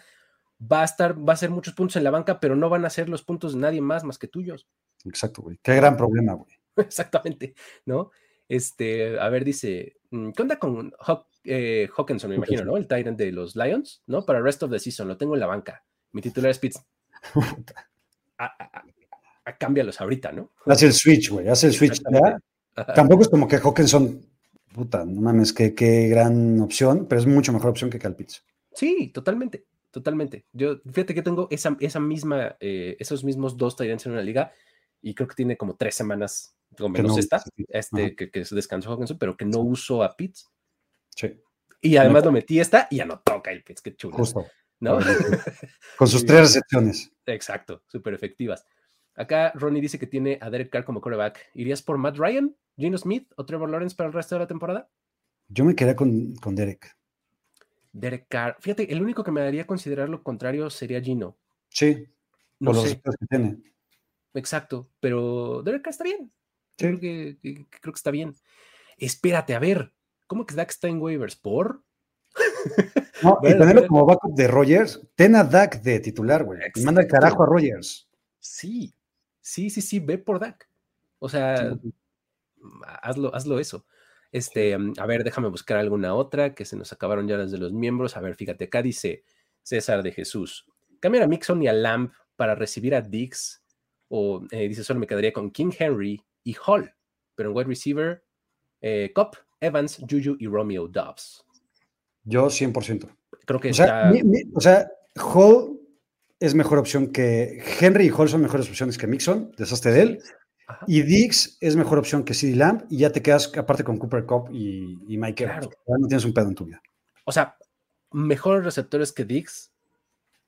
[0.62, 2.90] va a estar, va a ser muchos puntos en la banca, pero no van a
[2.90, 4.68] ser los puntos de nadie más más que tuyos.
[5.06, 5.60] Exacto, güey.
[5.64, 6.52] Qué gran problema, güey.
[6.78, 7.56] Exactamente,
[7.86, 8.12] ¿no?
[8.48, 12.66] Este, a ver, dice, mm, ¿qué onda con Haw- eh, Hawkinson, me imagino.
[12.66, 12.78] ¿no?
[12.78, 14.26] El Tyrant de los Lions, ¿no?
[14.26, 15.84] Para Rest of the Season, lo tengo en la banca.
[16.12, 16.80] Mi titular es Pitts.
[18.38, 18.84] A- a- a-
[19.46, 20.52] a- cámbialos ahorita, ¿no?
[20.66, 21.48] Hace el switch, güey.
[21.48, 22.02] Hace el switch.
[22.96, 24.26] Tampoco es como que Hawkinson,
[24.74, 28.44] puta, no mames, qué, qué gran opción, pero es mucho mejor opción que Calpitz.
[28.74, 30.46] Sí, totalmente, totalmente.
[30.54, 34.52] Yo, fíjate que tengo esa, esa misma, eh, esos mismos dos Tyrants en una liga
[35.02, 38.56] y creo que tiene como tres semanas, o menos no esta, este, que, que se
[38.56, 40.50] descansó Hawkinson, pero que no uso a Pitts.
[41.16, 41.40] Sí,
[41.82, 44.16] Y además lo metí esta y ya no toca el Pitts, qué chulo.
[44.18, 44.46] justo.
[44.80, 44.98] ¿no?
[45.98, 46.26] Con sus Sí.
[46.28, 47.12] tres recepciones.
[47.28, 48.66] Exacto, súper efectivas.
[49.16, 51.50] Acá Ronnie dice que tiene a Derek Carr como quarterback.
[51.54, 54.90] ¿Irías por Matt Ryan, Gino Smith o Trevor Lawrence para el resto de la temporada?
[55.50, 56.96] Yo me quedé con, con Derek.
[57.94, 58.58] Derek Carr.
[58.60, 61.38] Fíjate, el único que me daría considerar lo contrario sería Gino.
[61.70, 62.08] Sí,
[62.60, 63.58] No por los sé, receptores que tiene.
[64.34, 66.32] exacto, pero Derek Carr está bien.
[66.72, 66.78] Sí.
[66.78, 68.36] Creo, que, creo que está bien.
[68.98, 69.94] Espérate, a ver,
[70.28, 71.36] ¿cómo que Dak está en waivers?
[71.36, 71.84] ¿Por?
[73.24, 76.60] No, y tenerlo como backup de Rogers, ten a Dak de titular, güey.
[76.76, 78.10] Y manda el carajo a Rogers.
[78.40, 78.94] Sí,
[79.42, 80.70] sí, sí, sí, ve por Dak.
[81.20, 81.78] O sea,
[83.02, 83.86] hazlo, hazlo eso.
[84.32, 87.58] Este, mm, a ver, déjame buscar alguna otra que se nos acabaron ya las de
[87.58, 88.16] los miembros.
[88.18, 89.24] A ver, fíjate, acá dice
[89.64, 90.66] César de Jesús.
[91.00, 93.62] Cambiar a Mixon y a Lamb para recibir a Dix.
[94.10, 96.94] O eh, dice, solo me quedaría con King Henry y Hall.
[97.36, 98.24] Pero en wide receiver,
[98.82, 101.46] eh, Cobb, Evans, Juju y Romeo Dobbs.
[102.24, 103.10] Yo 100%.
[103.46, 104.12] Creo que O sea, está.
[104.12, 105.80] mi- mi- o sea, Hall
[106.40, 110.20] es mejor opción que Henry y Hall son mejores opciones que Mixon, deshazte de él.
[110.72, 110.86] Ajá.
[110.88, 114.26] Y Dix es mejor opción que CD Lamb y ya te quedas aparte con Cooper
[114.26, 115.44] Cup y, y Mike.
[115.46, 115.70] Claro.
[115.88, 116.82] No tienes un pedo en tu vida.
[117.26, 117.56] O sea,
[118.12, 119.72] mejores receptores que Dix.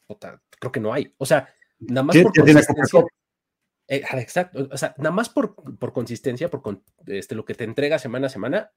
[0.08, 1.14] puta, creo que no hay.
[1.18, 1.48] O sea,
[1.80, 3.04] nada más ¿Quién- por consistencia.
[3.88, 4.68] Eh, ah, exacto.
[4.72, 8.28] O sea, nada más por, por consistencia, por con- este, lo que te entrega semana
[8.28, 8.72] a semana,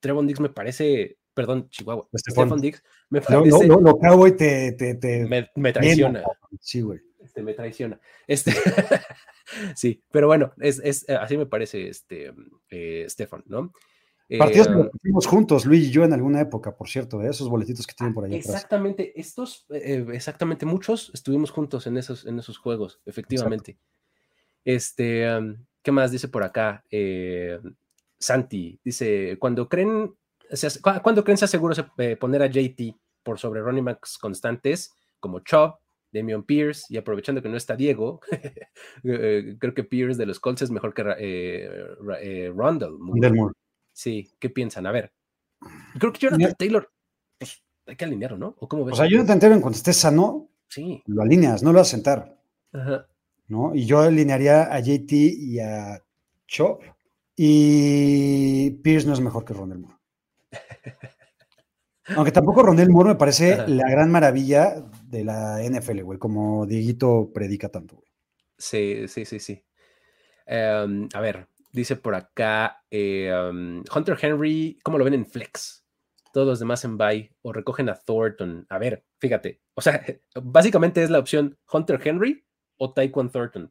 [0.00, 2.46] Trevon Diggs me parece, perdón, Chihuahua, Estefan.
[2.46, 6.22] Stefan Diggs me parece, lo, lo, lo cowboy te, te, te me, me traiciona.
[6.60, 7.00] Sí, güey.
[7.32, 7.98] Este, me traiciona.
[8.26, 8.52] Este,
[9.74, 12.32] sí, pero bueno, es, es, eh, así me parece este,
[12.68, 13.72] eh, Stefan, ¿no?
[14.28, 17.28] Eh, Partidos que pusimos juntos, Luis y yo, en alguna época, por cierto, ¿eh?
[17.30, 18.54] esos boletitos que tienen por ahí atrás.
[18.54, 23.78] Exactamente, estos, eh, exactamente, muchos estuvimos juntos en esos, en esos juegos, efectivamente.
[24.64, 26.84] Este, um, ¿qué más dice por acá?
[28.18, 30.14] Santi dice: cuando creen,
[30.50, 34.18] se as- cu- ¿cuándo creen sea seguro se- poner a JT por sobre running backs
[34.18, 35.74] constantes como Chubb,
[36.12, 38.20] Damian Pierce y aprovechando que no está Diego,
[39.04, 41.70] eh, creo que Pierce de los Colts es mejor que eh,
[42.20, 42.92] eh, Rondell.
[42.98, 43.54] Moore.
[43.92, 44.86] Sí, ¿qué piensan?
[44.86, 45.12] A ver.
[45.98, 46.54] Creo que Jonathan.
[46.58, 46.90] Taylor,
[47.38, 48.56] pues hay que alinearlo, ¿no?
[48.58, 48.94] ¿O cómo ves?
[48.94, 51.02] O sea, Jonathan Taylor, en cuanto esté sano, Sí.
[51.06, 52.38] lo alineas, no lo vas a sentar,
[52.72, 53.06] Ajá.
[53.48, 53.74] ¿no?
[53.74, 56.02] Y yo alinearía a JT y a
[56.46, 56.82] Chop.
[57.36, 59.98] Y Pierce no es mejor que Ronald Moore.
[62.16, 63.66] Aunque tampoco Ronald Moore me parece Ajá.
[63.68, 68.08] la gran maravilla de la NFL, güey, como Dieguito predica tanto, güey.
[68.56, 69.62] Sí, sí, sí, sí.
[70.46, 75.84] Em, a ver, dice por acá em, Hunter Henry, ¿cómo lo ven en Flex?
[76.32, 78.66] Todos los demás en Buy o recogen a Thornton.
[78.70, 79.60] A ver, fíjate.
[79.74, 80.02] O sea,
[80.42, 82.44] básicamente es la opción Hunter Henry
[82.78, 83.70] o Taekwon Thornton.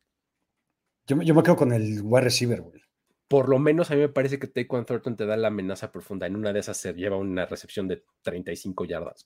[1.08, 2.82] Yo, me- yo me quedo con el wide receiver, güey.
[3.28, 6.28] Por lo menos a mí me parece que Taekwon Thornton te da la amenaza profunda.
[6.28, 9.26] En una de esas se lleva una recepción de 35 yardas.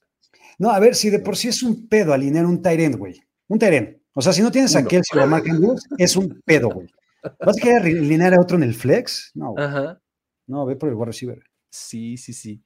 [0.59, 3.21] No, a ver, si de por sí es un pedo alinear un end, güey.
[3.47, 3.97] Un end.
[4.13, 4.87] O sea, si no tienes a Uno.
[4.87, 6.87] Kelsey o a Mark Andrews, es un pedo, güey.
[7.45, 9.31] ¿Vas a querer alinear a otro en el flex?
[9.33, 9.65] No, güey.
[9.65, 10.01] Ajá.
[10.47, 11.39] no, ve por el wide receiver.
[11.69, 12.63] Sí, sí, sí.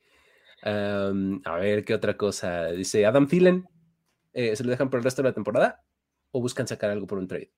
[0.63, 2.65] Am, a ver, ¿qué otra cosa?
[2.67, 3.65] Dice Adam Thielen.
[4.34, 5.84] eh, ¿Se lo dejan por el resto de la temporada?
[6.32, 7.51] ¿O buscan sacar algo por un trade?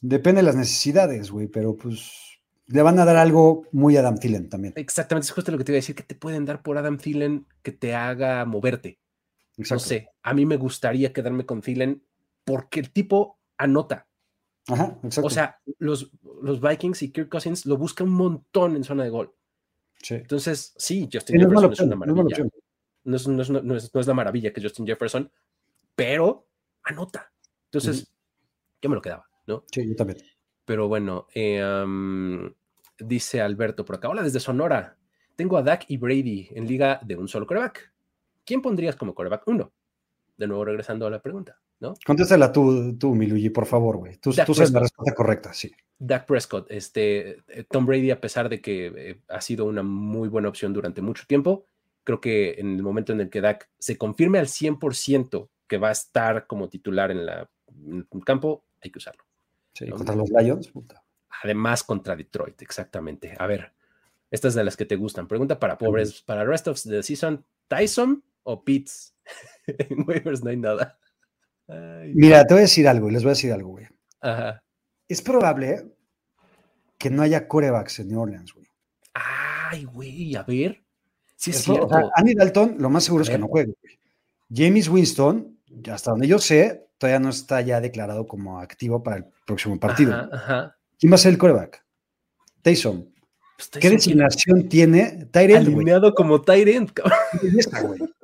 [0.00, 4.48] Depende de las necesidades, güey, pero pues le van a dar algo muy Adam Thielen
[4.48, 4.74] también.
[4.76, 6.98] Exactamente, es justo lo que te iba a decir, que te pueden dar por Adam
[6.98, 8.98] Thielen que te haga moverte.
[9.56, 12.02] No sé, a mí me gustaría quedarme con Thielen
[12.44, 14.06] porque el tipo anota.
[14.68, 15.26] Ajá, exacto.
[15.26, 16.10] O sea, los,
[16.42, 19.32] los Vikings y Kirk Cousins lo buscan un montón en zona de gol.
[20.02, 20.14] Sí.
[20.14, 22.50] Entonces, sí, Sí, Justin no es mala Jefferson es una no es mala maravilla.
[23.04, 25.30] No es, no es- no es- no es la maravilla que Justin Jefferson,
[25.94, 26.46] pero
[26.82, 27.32] anota.
[27.66, 28.12] Entonces,
[28.82, 29.64] yo me lo quedaba, ¿no?
[29.72, 30.18] Sí, yo también.
[30.64, 31.62] Pero bueno, eh,
[32.98, 34.08] dice Alberto por acá.
[34.08, 34.96] Hola desde Sonora.
[35.36, 37.92] Tengo a Dak y Brady en liga de un solo coreback.
[38.46, 39.72] ¿Quién pondrías como coreback uno?
[40.36, 41.94] De nuevo regresando a la pregunta, ¿no?
[42.06, 44.16] Contéstala tú, tú, mi Luigi, por favor, güey.
[44.18, 45.72] Tú, Dak tú sabes la respuesta correcta, sí.
[45.98, 50.28] Dak Prescott, este, eh, Tom Brady, a pesar de que eh, ha sido una muy
[50.28, 51.66] buena opción durante mucho tiempo,
[52.04, 55.88] creo que en el momento en el que Dak se confirme al 100% que va
[55.88, 59.24] a estar como titular en, la, en el campo, hay que usarlo.
[59.72, 61.02] Sí, No, contra los Lions, puta.
[61.42, 63.34] Además contra Detroit, exactamente.
[63.38, 63.72] A ver,
[64.30, 65.26] estas de las que te gustan.
[65.26, 69.14] Pregunta para pobres, para rest of the season, ¿Tyson o Pitts?
[69.66, 70.98] en waivers no hay nada.
[71.68, 73.86] Ay, Mira, te voy a decir algo, les voy a decir algo, güey.
[74.20, 74.62] ajá.
[75.08, 75.86] Es probable
[76.98, 78.66] que no haya corebacks en New Orleans, güey.
[79.14, 80.82] Ay, güey, a ver.
[81.36, 84.00] Sí es Es o sea, Andy Dalton, lo más seguro es que no juegue, güey.
[84.52, 85.60] James Winston,
[85.92, 90.12] hasta donde yo sé, todavía no está ya declarado como activo para el próximo partido.
[90.12, 90.76] Ajá, ajá.
[90.98, 91.84] ¿Quién va a ser el coreback?
[92.62, 93.06] Taysom.
[93.56, 95.54] Pues ¿Qué Tyson tiene designación tiene güey?
[95.54, 98.14] alineado como end, cabrón.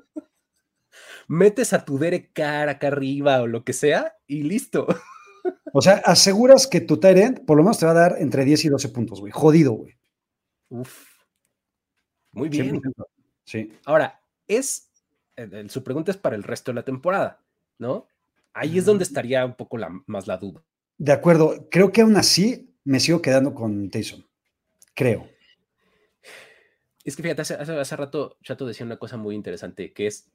[1.29, 4.87] Metes a tu Derek Carr acá arriba o lo que sea y listo.
[5.73, 8.65] O sea, aseguras que tu end por lo menos te va a dar entre 10
[8.67, 9.33] y 12 puntos, güey.
[9.33, 9.97] Jodido, güey.
[10.69, 11.07] Uf.
[12.33, 12.81] Muy bien.
[12.81, 13.07] 100%.
[13.45, 13.73] Sí.
[13.85, 14.91] Ahora, es,
[15.37, 17.43] el- su pregunta es para el resto de la temporada,
[17.79, 18.07] ¿no?
[18.53, 20.63] Ahí es donde estaría un poco la, más la duda.
[20.99, 21.69] De acuerdo.
[21.71, 24.23] Creo que aún así me sigo quedando con Taysom.
[24.95, 25.29] Creo.
[27.05, 30.29] Es que fíjate, hace, hace, hace rato Chato decía una cosa muy interesante, que es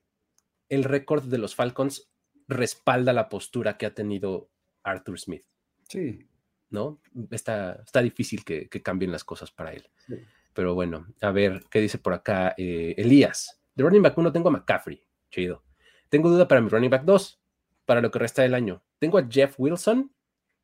[0.70, 2.10] el récord de los Falcons
[2.48, 4.50] respalda la postura que ha tenido
[4.84, 5.46] Arthur Smith,
[5.90, 6.28] Sí.
[6.70, 7.02] ¿no?
[7.32, 9.90] Está, está difícil que, que cambien las cosas para él.
[10.06, 10.16] Sí.
[10.54, 12.54] Pero bueno, a ver, ¿qué dice por acá?
[12.58, 15.64] Eh, Elías, de running back 1 tengo a McCaffrey, chido.
[16.10, 17.42] Tengo duda para mi running back 2,
[17.86, 18.84] para lo que resta del año.
[18.98, 20.12] Tengo a Jeff Wilson,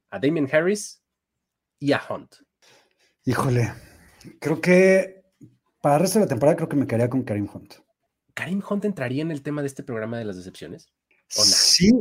[0.09, 1.03] a Damien Harris
[1.79, 2.35] y a Hunt.
[3.25, 3.71] Híjole.
[4.39, 5.23] Creo que
[5.81, 7.75] para el resto de la temporada creo que me quedaría con Karim Hunt.
[8.33, 10.87] ¿Karim Hunt entraría en el tema de este programa de las decepciones?
[11.35, 11.45] ¿O no?
[11.45, 11.91] Sí,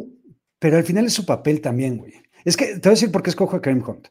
[0.59, 2.14] pero al final es su papel también, güey.
[2.45, 4.09] Es que te voy a decir por qué escojo a Karim Hunt.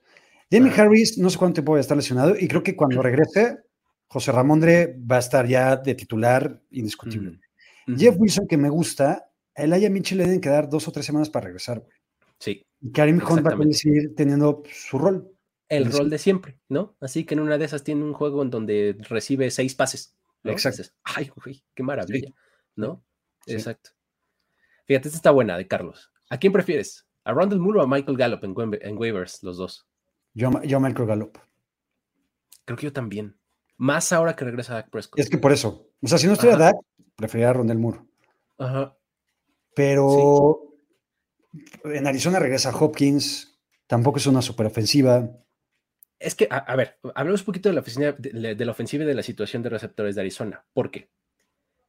[0.51, 0.72] Jamie.
[0.76, 3.59] Harris, no sé cuánto tiempo va a estar lesionado y creo que cuando regrese,
[4.07, 7.39] José Ramondre va a estar ya de titular indiscutible.
[7.88, 7.97] Ujú.
[7.97, 11.30] Jeff Wilson, que me gusta, a Elijah Mitchell le deben quedar dos o tres semanas
[11.30, 11.93] para regresar, güey.
[12.38, 15.32] Sí, Y Karim Hunt va a seguir teniendo su rol.
[15.69, 16.97] el rol de siempre, ¿no?
[16.99, 20.15] Así que en una de esas tiene un juego en donde recibe seis pases.
[20.43, 20.51] ¿No?
[20.51, 20.77] Exacto.
[20.81, 22.33] Dices, Ay, güey, qué maravilla,
[22.75, 23.03] ¿no?
[23.45, 23.53] Sí.
[23.53, 23.91] Exacto.
[24.85, 26.11] Fíjate, esta está buena de Carlos.
[26.29, 27.07] ¿A quién prefieres?
[27.23, 29.87] ¿A Rondell Moore o a Michael Gallup en, waive- en waivers, los dos?
[30.33, 31.37] Yo, yo Michael Gallup.
[32.65, 33.37] Creo que yo también.
[33.77, 35.19] Más ahora que regresa Dak Prescott.
[35.19, 35.89] Es que por eso.
[36.01, 36.57] O sea, si no estuviera.
[36.57, 36.75] Dak,
[37.15, 37.99] preferiría a Rondell Moore.
[38.57, 38.95] Ajá.
[39.75, 40.75] Pero
[41.85, 43.59] en Arizona regresa Hopkins.
[43.87, 45.29] Tampoco es una superofensiva.
[46.22, 49.03] Es que, a, a ver, hablemos un poquito de la, oficina, de, de la ofensiva
[49.03, 50.63] y de la situación de receptores de Arizona.
[50.74, 51.09] ¿Por qué?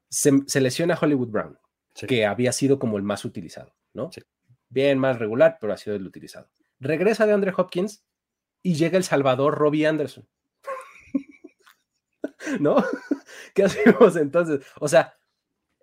[0.09, 1.59] Se, se lesiona Hollywood Brown,
[1.95, 2.07] Sí.
[2.07, 4.11] que había sido como el más utilizado, ¿no?
[4.12, 4.22] Sí.
[4.70, 6.49] Bien, más regular, pero ha sido el utilizado.
[6.80, 8.05] Regresa de Andre Hopkins
[8.62, 10.26] y llega el Salvador Robbie Anderson.
[12.61, 12.76] ¿No?
[13.55, 14.64] ¿Qué hacemos entonces?
[14.80, 15.14] O sea,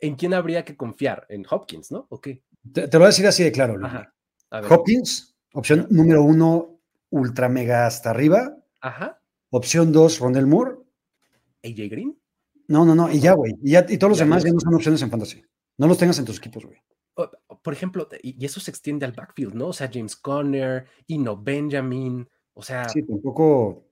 [0.01, 1.25] ¿en quién habría que confiar?
[1.29, 2.07] ¿En Hopkins, no?
[2.09, 2.43] ¿O qué?
[2.73, 3.75] Te, te lo voy a decir así de claro.
[3.85, 4.13] Ajá.
[4.49, 4.73] A ver.
[4.73, 6.78] Hopkins, opción número uno,
[7.09, 8.55] ultra mega hasta arriba.
[8.81, 9.21] Ajá.
[9.49, 10.75] Opción dos, Rondell Moore.
[11.63, 12.19] AJ Green.
[12.67, 13.11] No, no, no.
[13.11, 13.53] Y ya, güey.
[13.63, 15.43] Y, ya- y todos los Ya demás ya no son opciones en fantasy.
[15.77, 16.77] No los tengas en tus equipos, güey.
[17.63, 19.67] Por ejemplo, y eso se extiende al backfield, ¿no?
[19.67, 23.89] O sea, James Conner, Ino Benjamin, o sea, Sí, tampoco,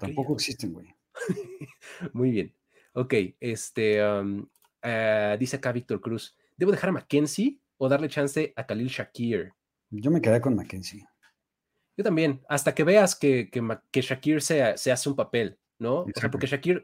[0.00, 0.88] tampoco existen, güey.
[2.12, 2.54] Muy bien.
[2.94, 4.46] Ok, este, um,
[4.82, 9.52] eh, dice acá Víctor Cruz, ¿debo dejar a Mackenzie o darle chance a Khalil Shakir?
[9.90, 11.06] Yo me quedé con Mackenzie.
[11.96, 16.00] Yo también, hasta que veas que, que, Shakir se, se hace un papel, ¿no?
[16.00, 16.82] O sea, porque Shakir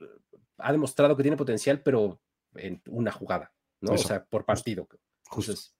[0.59, 2.21] ha demostrado que tiene potencial, pero
[2.55, 3.95] en una jugada, ¿no?
[3.95, 4.89] Eso, o sea, por partido.
[5.29, 5.53] Justo.
[5.53, 5.75] Entonces,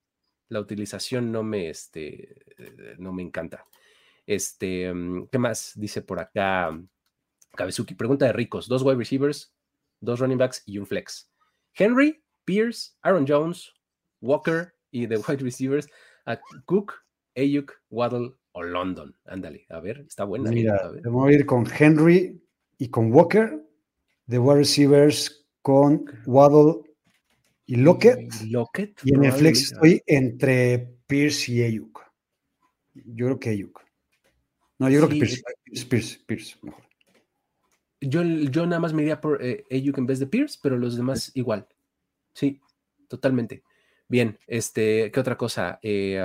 [0.49, 2.37] la utilización no me, este,
[2.99, 3.64] no me encanta.
[4.26, 5.72] Este, mm, ¿qué más?
[5.76, 6.76] Dice por acá
[7.57, 9.55] Kabezuki, pregunta de ricos, dos wide receivers,
[10.01, 11.31] dos running backs y un flex.
[11.74, 13.72] Henry, Pierce, Aaron Jones,
[14.20, 15.89] Walker y de wide receivers,
[16.26, 16.95] a Cook,
[17.37, 19.16] Ayuk, Waddle o London.
[19.24, 20.51] Ándale, a ver, está buena.
[20.51, 21.03] Mira, a ver.
[21.03, 22.43] vamos a ir con Henry
[22.78, 23.62] y con Walker,
[24.26, 26.91] de wide receivers con Waddle
[27.66, 28.33] y Lockett.
[28.49, 29.01] Lockett.
[29.05, 32.01] Y en el flex estoy entre Pierce y Ayuk.
[32.95, 33.81] Yo creo que Ayuk.
[34.78, 35.43] No, yo creo que Pierce.
[35.64, 36.83] Pierce, Pierce, Pierce, mejor.
[38.01, 40.97] Yo, yo nada más me iría por eh, Ayuk en vez de Pierce, pero los
[40.97, 41.68] demás igual.
[42.33, 42.61] Sí,
[43.09, 43.62] totalmente.
[44.09, 45.78] Bien, este, ¿qué otra cosa?
[45.83, 46.18] Eh,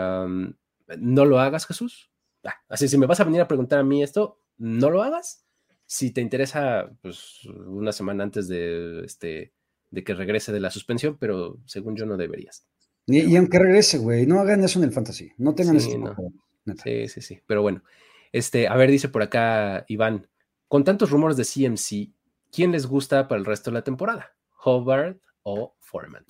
[1.00, 2.12] no lo hagas, Jesús.
[2.44, 5.46] Ah, así, si me vas a venir a preguntar a mí esto, no lo hagas.
[5.86, 9.54] Si te interesa, pues una semana antes de, este,
[9.92, 12.66] de que regrese de la suspensión, pero según yo no deberías.
[13.08, 15.32] Y, y aunque regrese, güey, no hagan eso en el fantasy.
[15.38, 16.10] No tengan Sí, ese no.
[16.12, 16.34] tipo.
[16.84, 17.40] Sí, sí, sí.
[17.46, 17.84] Pero bueno,
[18.32, 20.28] este, a ver, dice por acá Iván,
[20.68, 22.12] con tantos rumores de CMC,
[22.52, 24.36] ¿quién les gusta para el resto de la temporada?
[24.64, 26.26] ¿Hobart o Foreman?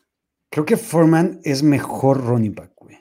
[0.49, 2.97] Creo que Foreman es mejor running back, güey.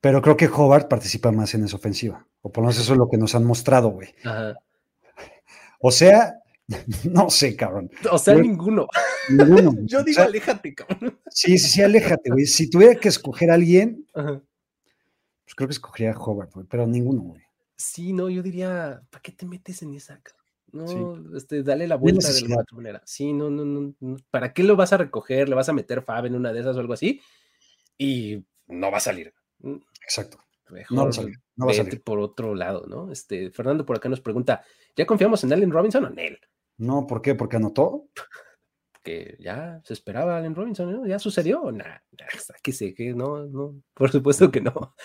[0.00, 2.26] Pero creo que Hobart participa más en esa ofensiva.
[2.42, 4.14] O por lo menos eso es lo que nos han mostrado, güey.
[4.24, 4.54] Ajá.
[5.80, 6.34] O sea,
[7.04, 7.90] no sé, cabrón.
[8.10, 8.88] O sea, Yo- ninguno.
[9.28, 9.72] Ninguno.
[9.84, 11.18] Yo O digo, sea, aléjate, cabrón.
[11.30, 12.46] sí, sí, sí, aléjate, güey.
[12.46, 14.40] Si tuviera que escoger a alguien, Ajá.
[15.44, 16.66] pues creo que escogería a Hobart, güey.
[16.68, 17.42] Pero ninguno, güey.
[17.76, 20.18] Sí, no, yo diría, ¿para qué te metes en esa?
[20.22, 20.42] cabrón?
[20.72, 21.36] No, Sí.
[21.36, 23.02] este, dale la vuelta de otra manera.
[23.04, 24.16] Sí, no, no, no, no.
[24.30, 25.48] ¿Para qué lo vas a recoger?
[25.48, 27.20] ¿Le vas a meter Fab en una de esas o algo así?
[27.96, 29.32] Y no va a salir.
[29.60, 30.38] Mm, Exacto.
[30.70, 31.36] Mejor No va a salir.
[31.56, 32.02] No va a vete salir.
[32.02, 33.10] por otro lado, ¿no?
[33.12, 34.62] Este, Fernando por acá nos pregunta,
[34.96, 36.38] ¿ya confiamos en Allen Robinson o en él?
[36.78, 37.34] No, ¿por qué?
[37.34, 38.08] Porque anotó.
[39.02, 41.06] Que ya se esperaba Allen Robinson, ¿no?
[41.06, 41.70] ¿Ya sucedió?
[41.70, 41.98] Nah,
[42.60, 44.96] que sé que no, no, por supuesto que no.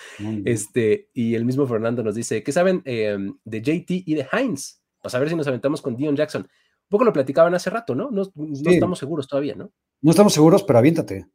[0.44, 4.82] Este, y el mismo Fernando nos dice, ¿qué saben eh, de JT y de Heinz?
[5.00, 6.42] Pues a ver si nos aventamos con Dion Jackson.
[6.42, 8.10] Un poco lo platicaban hace rato, ¿no?
[8.10, 8.62] No, no Sí.
[8.74, 9.70] estamos seguros todavía, ¿no?
[10.00, 11.26] No estamos seguros, pero aviéntate.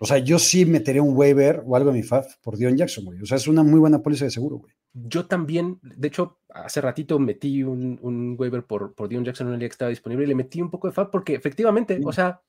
[0.00, 3.04] O sea, yo sí metería un waiver o algo en mi FAF por Dion Jackson,
[3.04, 3.20] güey.
[3.20, 4.72] O sea, es una muy buena póliza de seguro, güey.
[4.92, 9.48] Yo también, de hecho, hace ratito metí un, un waiver por, por Dion Jackson en
[9.50, 12.12] una liga que estaba disponible y le metí un poco de FAB porque efectivamente, o
[12.12, 12.40] sea,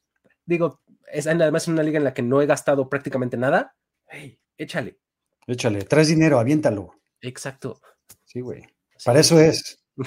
[0.45, 0.81] digo,
[1.11, 3.75] es además en una liga en la que no he gastado prácticamente nada.
[4.07, 4.99] Hey, échale.
[5.47, 6.93] Échale, traes dinero, aviéntalo.
[7.21, 7.81] Exacto.
[8.25, 8.61] Sí, güey.
[8.95, 9.05] Sí.
[9.05, 9.83] Para eso es.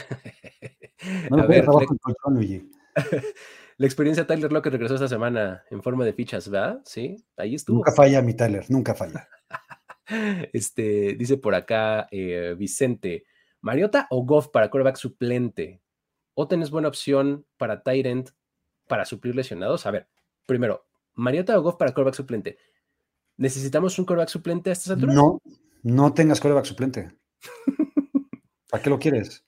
[1.30, 2.70] No A ver, le- colchón.
[3.83, 6.80] la experiencia Tyler Lockett regresó esta semana en forma de fichas, ¿verdad?
[6.85, 7.78] Sí, ahí estuvo.
[7.78, 9.28] Nunca falla mi Tyler, nunca falla.
[10.53, 13.24] Este, dice por acá eh, Vicente,
[13.61, 15.80] ¿Mariota o Goff para quarterback suplente?
[16.35, 18.30] ¿O tenés buena opción para end
[18.87, 19.87] para suplir lesionados?
[19.87, 20.09] A ver,
[20.47, 22.59] primero, ¿Mariota o Goff para quarterback suplente?
[23.37, 25.16] ¿Necesitamos un quarterback suplente a estas alturas?
[25.16, 25.41] No,
[25.83, 27.11] no tengas coreback suplente.
[28.70, 29.45] ¿Para qué lo quieres?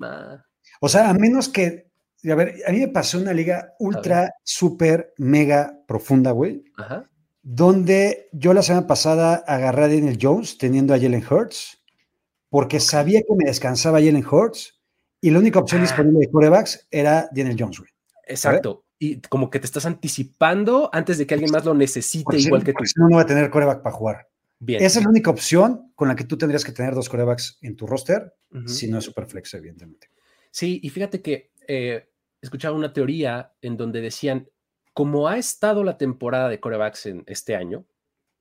[0.00, 0.44] Ah,
[0.80, 1.90] O sea, a menos que,
[2.24, 7.08] a ver, a mí me pasó una liga ultra, súper, mega profunda, güey, ajá.
[7.42, 11.82] donde yo la semana pasada agarré a Daniel Jones teniendo a Jalen Hurts,
[12.48, 14.80] porque sabía que me descansaba Jalen Hurts
[15.20, 15.84] y la única opción Ah.
[15.84, 17.90] disponible de corebacks era Daniel Jones, güey.
[18.26, 18.84] Exacto.
[18.98, 22.64] Y como que te estás anticipando antes de que alguien más lo necesite Porque igual
[22.64, 22.82] que tú.
[22.96, 24.28] no, no va a tener coreback para jugar.
[24.58, 24.82] Bien.
[24.82, 27.76] Esa es la única opción con la que tú tendrías que tener dos corebacks en
[27.76, 28.34] tu roster,
[28.66, 30.08] si no es Superflex, evidentemente.
[30.50, 32.10] Sí, y fíjate que eh,
[32.40, 34.48] escuchaba una teoría en donde decían,
[34.92, 37.86] como ha estado la temporada de corebacks en este año,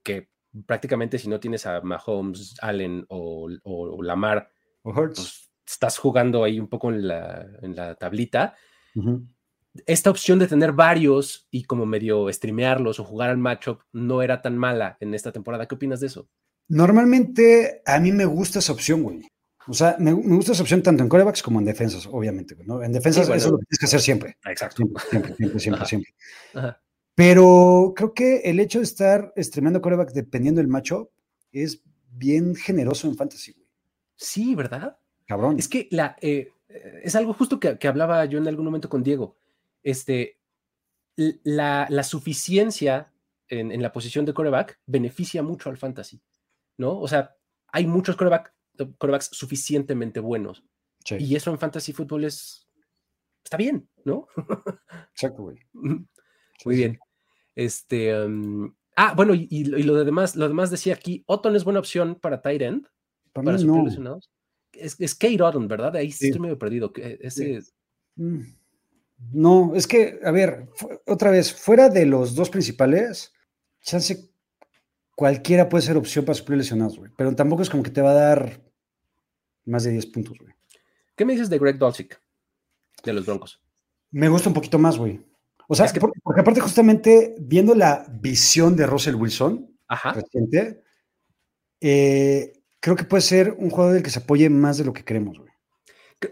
[0.04, 0.30] que
[0.66, 4.50] prácticamente si no tienes a Mahomes, Allen o, o Lamar,
[4.86, 8.56] O pues estás jugando ahí un poco en la, en la tablita.
[9.88, 14.42] Esta opción de tener varios y como medio streamearlos o jugar al matchup no era
[14.44, 15.68] tan mala en esta temporada.
[15.68, 16.30] ¿Qué opinas de eso?
[16.68, 19.28] Normalmente a mí me gusta esa opción, güey.
[19.68, 22.56] O sea, me, me gusta esa opción tanto en corebacks como en defensas, obviamente.
[22.66, 22.84] ¿no?
[22.84, 23.38] En defensas Sí, bueno.
[23.38, 24.38] eso es lo que tienes que hacer siempre.
[24.46, 24.78] Exacto.
[24.78, 25.86] Siempre, siempre, siempre, siempre, Ajá.
[25.90, 26.14] siempre.
[26.54, 26.82] Ajá.
[27.16, 31.10] Pero creo que el hecho de estar streameando coreback dependiendo del matchup
[31.52, 33.66] es bien generoso en fantasy, güey.
[34.16, 34.98] Sí, ¿verdad?
[35.26, 35.58] Cabrón.
[35.58, 38.90] Es que la, eh, eh, es algo justo que, que hablaba yo en algún momento
[38.90, 39.38] con Diego.
[39.84, 40.40] Este,
[41.16, 43.12] la, la suficiencia
[43.48, 46.22] en, en la posición de coreback beneficia mucho al fantasy,
[46.78, 47.00] ¿no?
[47.00, 47.36] O sea,
[47.68, 48.54] hay muchos coreback,
[48.98, 50.64] corebacks suficientemente buenos
[51.06, 52.68] Sí, y eso en fantasy fútbol es,
[53.44, 54.28] está bien, ¿no?
[55.12, 55.58] exacto, güey.
[55.74, 56.98] Muy bien.
[57.54, 61.64] Este, um, ah, bueno, y, y lo de demás, lo demás decía aquí, Otton es
[61.64, 62.88] buena opción para tight end,
[63.34, 63.86] Para para no.
[63.86, 64.32] lesionados.
[64.74, 65.96] Es, es Kate Otton, ¿verdad?
[65.96, 66.92] Ahí sí estoy medio perdido.
[66.96, 67.62] Ese,
[68.18, 68.42] Mm,
[69.34, 70.68] No, es que, a ver,
[71.06, 73.32] otra vez, fuera de los dos principales,
[73.82, 74.30] chance
[75.16, 77.12] cualquiera puede ser opción para suplir lesionados, güey.
[77.18, 78.65] Pero tampoco es como que te va a dar
[79.66, 80.54] más de 10 puntos, güey.
[81.16, 82.18] ¿Qué me dices de Greg Dulcich
[83.04, 83.62] de los Broncos?
[84.12, 85.20] Me gusta un poquito más, güey.
[85.68, 90.14] O sea, Es que- por- porque aparte justamente viendo la visión de Russell Wilson Ajá.
[90.14, 90.84] reciente,
[91.82, 95.04] eh, creo que puede ser un jugador del que se apoye más de lo que
[95.04, 95.52] queremos, güey.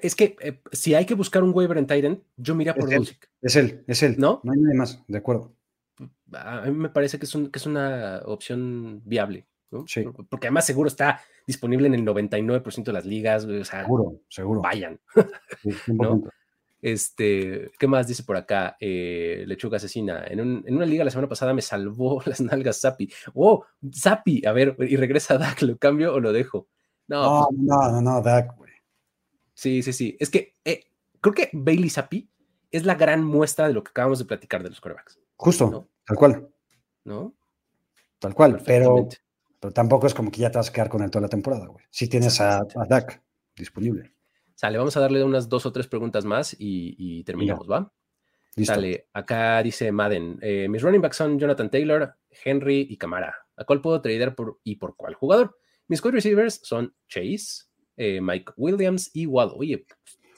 [0.02, 2.90] Es que eh, si hay que buscar un waiver en Titan, yo miraría por.
[2.94, 3.20] Dulcich.
[3.42, 4.16] Es él, es él.
[4.18, 4.40] ¿No?
[4.44, 5.54] No hay nadie más, de acuerdo.
[6.32, 9.46] A mí me parece que es, un- que es una opción viable.
[9.72, 9.86] ¿no?
[9.88, 10.04] Sí.
[10.30, 13.46] Porque además seguro está disponible en el 99% de las ligas.
[13.46, 14.62] güey, O sea, Seguro, seguro.
[14.62, 15.00] vayan.
[15.62, 16.30] Sí, 100%.
[16.82, 18.76] Este, ¿qué más dice por acá?
[18.80, 20.26] Eh, Lechuga asesina.
[20.28, 23.10] En, un- en una liga la semana pasada me salvó las nalgas Zappi.
[23.34, 23.64] ¡Oh!
[23.94, 24.46] Zappi.
[24.46, 26.68] A ver, y regresa Dak, ¿lo cambio o lo dejo?
[27.08, 28.72] No, No, pues, no, no, no, Dak, güey.
[29.54, 30.18] sí, sí, sí.
[30.20, 30.84] Es que eh,
[31.22, 32.30] creo que Bailey Zappi
[32.72, 35.88] es la gran muestra de lo que acabamos de platicar de los corebacks, Justo, No.
[36.06, 36.50] tal cual,
[37.06, 37.34] ¿no?
[38.20, 38.62] tal cual.
[38.66, 39.08] Pero.
[39.64, 41.68] Pero tampoco es como que ya te vas a quedar con él toda la temporada,
[41.68, 41.86] güey.
[41.90, 43.24] Si tienes a, a Dak
[43.56, 44.12] disponible.
[44.56, 47.90] Sale, vamos a darle unas dos o tres preguntas más y, y terminamos, ¿va?
[48.58, 48.74] Listo.
[48.74, 53.38] Sale, acá dice Madden, eh, mis running backs son Jonathan Taylor, Henry y Camara.
[53.56, 55.58] ¿A cuál puedo tradear por, y por cuál jugador?
[55.88, 57.64] Mis wide receivers son Chase,
[57.96, 59.56] eh, Mike Williams y Waddle.
[59.60, 59.86] Oye,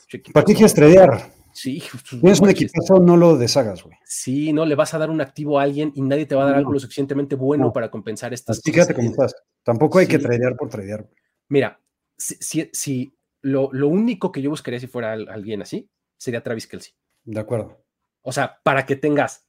[0.06, 1.32] chiquito, ¿Para qué quieres tradear?
[1.56, 3.96] Sí, Tienes un equipazo, no lo deshagas, güey.
[4.04, 6.46] Sí, no le vas a dar un activo a alguien y nadie te va a
[6.48, 6.60] dar No.
[6.60, 7.74] algo lo suficientemente bueno No.
[7.74, 9.34] para compensar estas quédate como estás.
[9.64, 11.10] Tampoco hay que tradear por tradear.
[11.48, 11.80] Mira,
[12.18, 16.44] si, si- si lo, lo único que yo buscaría si fuera al- alguien así sería
[16.44, 16.94] Travis Kelsey.
[17.24, 17.82] De acuerdo.
[18.22, 19.48] O sea, para que tengas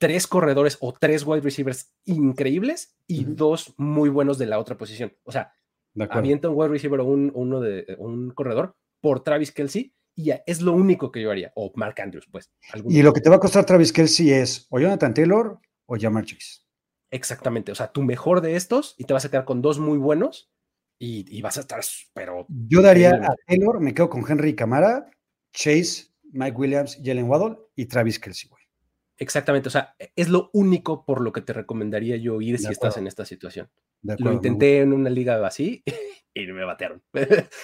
[0.00, 5.14] tres corredores o tres wide receivers increíbles y dos muy buenos de la otra posición.
[5.22, 5.52] O sea,
[6.10, 10.42] avienta un wide receiver o un, uno de, un corredor por Travis Kelsey y ya
[10.46, 11.52] es lo único que yo haría.
[11.54, 12.50] O Mark Andrews, pues.
[12.88, 16.24] Y lo que te va a costar Travis Kelsey es o Jonathan Taylor o Jamar
[16.24, 16.60] Chase.
[17.10, 17.72] Exactamente.
[17.72, 20.50] O sea, tu mejor de estos y te vas a quedar con dos muy buenos
[20.98, 21.80] y, y vas a estar,
[22.14, 23.34] pero Yo daría a.
[23.46, 25.10] Taylor, me quedo con Henry Camara,
[25.52, 28.62] Chase, Mike Williams, Jalen Waddle y Travis Kelsey, güey.
[29.18, 29.68] exactamente.
[29.68, 33.06] O sea, es lo único por lo que te recomendaría yo ir si estás en
[33.06, 33.68] esta situación.
[34.04, 35.82] Acuerdo, Lo intenté en una liga así
[36.34, 37.02] y me batearon.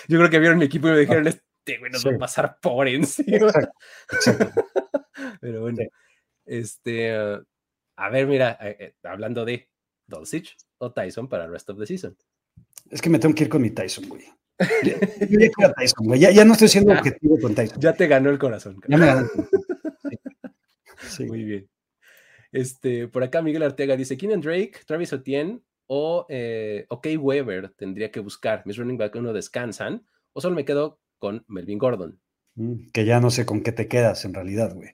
[0.08, 1.26] Yo creo que vieron mi equipo y me dijeron,
[1.72, 2.14] este güey nos va Sí.
[2.16, 3.36] a pasar por encima.
[3.36, 3.72] Exacto,
[4.12, 4.64] exacto.
[5.40, 5.88] Pero bueno, Sí.
[6.46, 7.44] este, uh,
[7.96, 9.68] a ver, mira, eh, eh, hablando de
[10.06, 12.16] Dulcich o Tyson para el rest of the season.
[12.90, 14.24] Es que me tengo que ir con mi Tyson, güey.
[14.24, 14.58] Yo
[15.30, 16.20] yo ya quiero a Tyson, güey.
[16.20, 16.98] Ya, ya no estoy siendo Ya.
[17.00, 17.80] objetivo con Tyson.
[17.80, 18.80] Ya te ganó el corazón.
[18.88, 19.28] Ya me ganan.
[21.08, 21.24] Sí.
[21.26, 21.68] Muy bien.
[22.50, 28.10] Este, por acá Miguel Arteaga dice, Keenan Drake, Travis Etienne o eh, OK Weber tendría
[28.10, 28.62] que buscar.
[28.64, 32.20] Mis running back uno descansan o solo me quedo con Melvin Gordon.
[32.54, 34.90] Mm, Que ya no sé con qué te quedas en realidad, güey.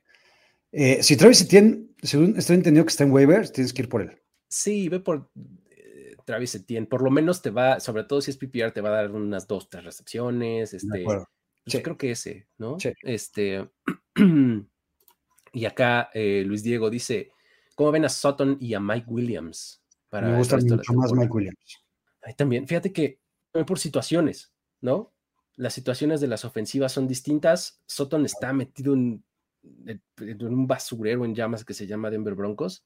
[0.72, 4.02] Eh, si Travis Etienne, según estoy entendido que está en waivers, tienes que ir por
[4.02, 4.20] él.
[4.48, 5.30] Sí, ve por
[5.70, 6.86] eh, Travis Etienne.
[6.86, 9.46] Por lo menos te va, sobre todo si es PPR, te va a dar unas
[9.46, 10.72] dos, tres recepciones.
[10.72, 11.28] De Este, acuerdo.
[11.64, 11.82] pues Sí.
[11.82, 12.78] creo que ese, ¿no?
[12.80, 12.92] Sí.
[13.02, 13.68] Este.
[15.52, 17.30] y acá eh, Luis Diego dice:
[17.74, 19.80] ¿Cómo ven a Sutton y a Mike Williams?
[20.08, 21.12] Para Me gusta de mucho más?
[21.12, 21.84] Mike Williams.
[22.22, 23.20] Ahí también, fíjate que
[23.66, 25.13] por situaciones, ¿no?
[25.56, 27.80] Las situaciones de las ofensivas son distintas.
[27.86, 29.24] Sutton está metido en,
[29.62, 32.84] un basurero en llamas que se llama Denver Broncos.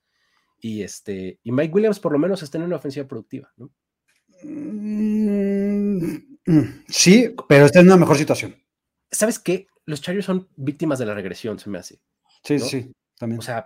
[0.61, 3.71] Y este, y Mike Williams por lo menos está en una ofensiva productiva, ¿no?
[4.43, 6.29] Mm,
[6.89, 8.57] Sí, pero está en una mejor situación.
[9.11, 9.67] ¿Sabes qué?
[9.85, 12.01] Los Chargers son víctimas de la regresión, se me hace.
[12.43, 12.65] Sí, ¿No?
[12.65, 13.39] sí, también.
[13.39, 13.65] O sea.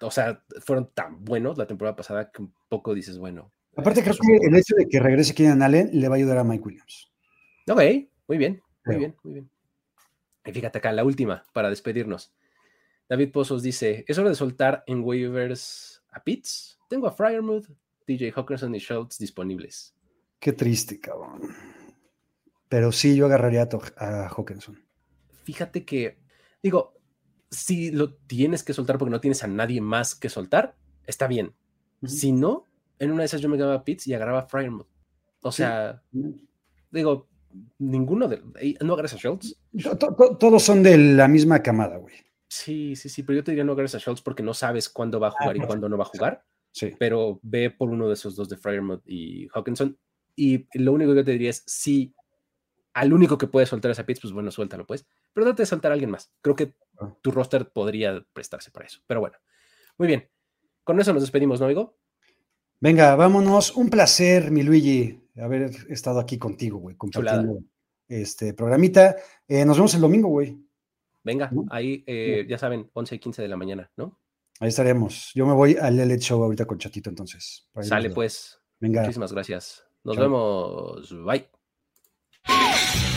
[0.00, 3.52] O sea, fueron tan buenos la temporada pasada que un poco dices, bueno.
[3.76, 6.38] Aparte, esto creo que el hecho de que regrese Keenan Allen le va a ayudar
[6.38, 7.10] a Mike Williams.
[7.68, 7.80] Ok,
[8.28, 9.50] muy bien, muy bien, muy bien.
[10.44, 12.32] Y fíjate acá, la última para despedirnos.
[13.08, 16.78] David Pozos dice: ¿Es hora de soltar en waivers a Pitts?
[16.88, 17.66] Tengo a Fryermuth,
[18.06, 19.94] DJ Hawkinson y Schultz disponibles.
[20.38, 21.40] Qué triste, cabrón.
[22.68, 23.62] Pero sí, yo agarraría
[23.96, 24.80] a, a Hawkinson.
[25.44, 26.18] Fíjate que,
[26.62, 26.94] digo,
[27.50, 30.76] si lo tienes que soltar porque no tienes a nadie más que soltar,
[31.06, 31.54] está bien.
[32.04, 32.64] Si no,
[32.98, 34.88] en una de esas yo me quedaba a Pitts y agarraba a Fryermuth.
[35.42, 35.58] O Sí.
[35.58, 36.02] sea,
[36.90, 37.28] digo,
[37.78, 38.42] ninguno de.
[38.82, 39.56] No agarres a Schultz.
[39.82, 42.14] To- to- to- Todos son de la misma camada, güey.
[42.48, 45.18] Sí, sí, sí, pero yo te diría no agarres a Schultz porque no sabes cuándo
[45.20, 45.66] va a jugar y perfecto.
[45.68, 46.44] cuándo no va a jugar.
[46.72, 46.92] Sí.
[46.98, 49.98] pero ve por uno de esos dos de Fryermuth y Hawkinson.
[50.36, 52.14] Y lo único que yo te diría es, si
[52.92, 55.06] al único que puede soltar es a Pitts, pues bueno, suéltalo pues.
[55.32, 56.30] Pero trata de soltar a alguien más.
[56.42, 57.14] Creo que Ah.
[57.22, 59.00] tu roster podría prestarse para eso.
[59.06, 59.36] Pero bueno,
[59.96, 60.28] muy bien.
[60.84, 61.96] Con eso nos despedimos, ¿no, amigo?
[62.78, 63.74] Venga, vámonos.
[63.74, 67.60] Un placer, mi Luigi, haber estado aquí contigo, güey, compartiendo
[68.08, 69.16] este programita.
[69.46, 70.58] Eh, nos vemos el domingo, güey.
[71.22, 74.18] Venga, ahí eh, ya saben, 11 y 15 de la mañana, ¿no?
[74.60, 75.32] Ahí estaremos.
[75.34, 77.68] Yo me voy al LLED Show ahorita con Chatito, entonces.
[77.80, 78.58] Sale pues.
[78.80, 79.02] Venga.
[79.02, 79.84] Muchísimas gracias.
[80.04, 80.24] Nos Chao.
[80.24, 81.24] vemos.
[81.24, 81.48] Bye.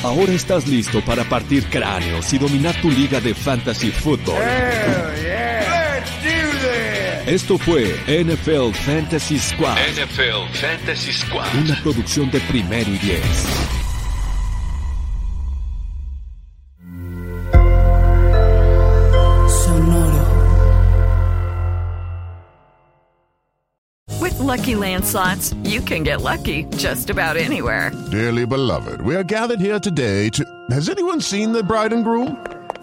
[0.03, 4.41] Ahora estás listo para partir cráneos y dominar tu liga de fantasy football.
[7.29, 11.45] Esto fue NFL Fantasy Squad, NFL Fantasy Squad.
[11.63, 13.45] una producción de primero y diez.
[19.47, 20.25] Sonoro.
[24.19, 27.91] With Lucky Land slots, you can get lucky just about anywhere.
[28.11, 30.43] Dearly beloved, we are gathered here today to.
[30.71, 32.37] Has anyone seen the bride and groom?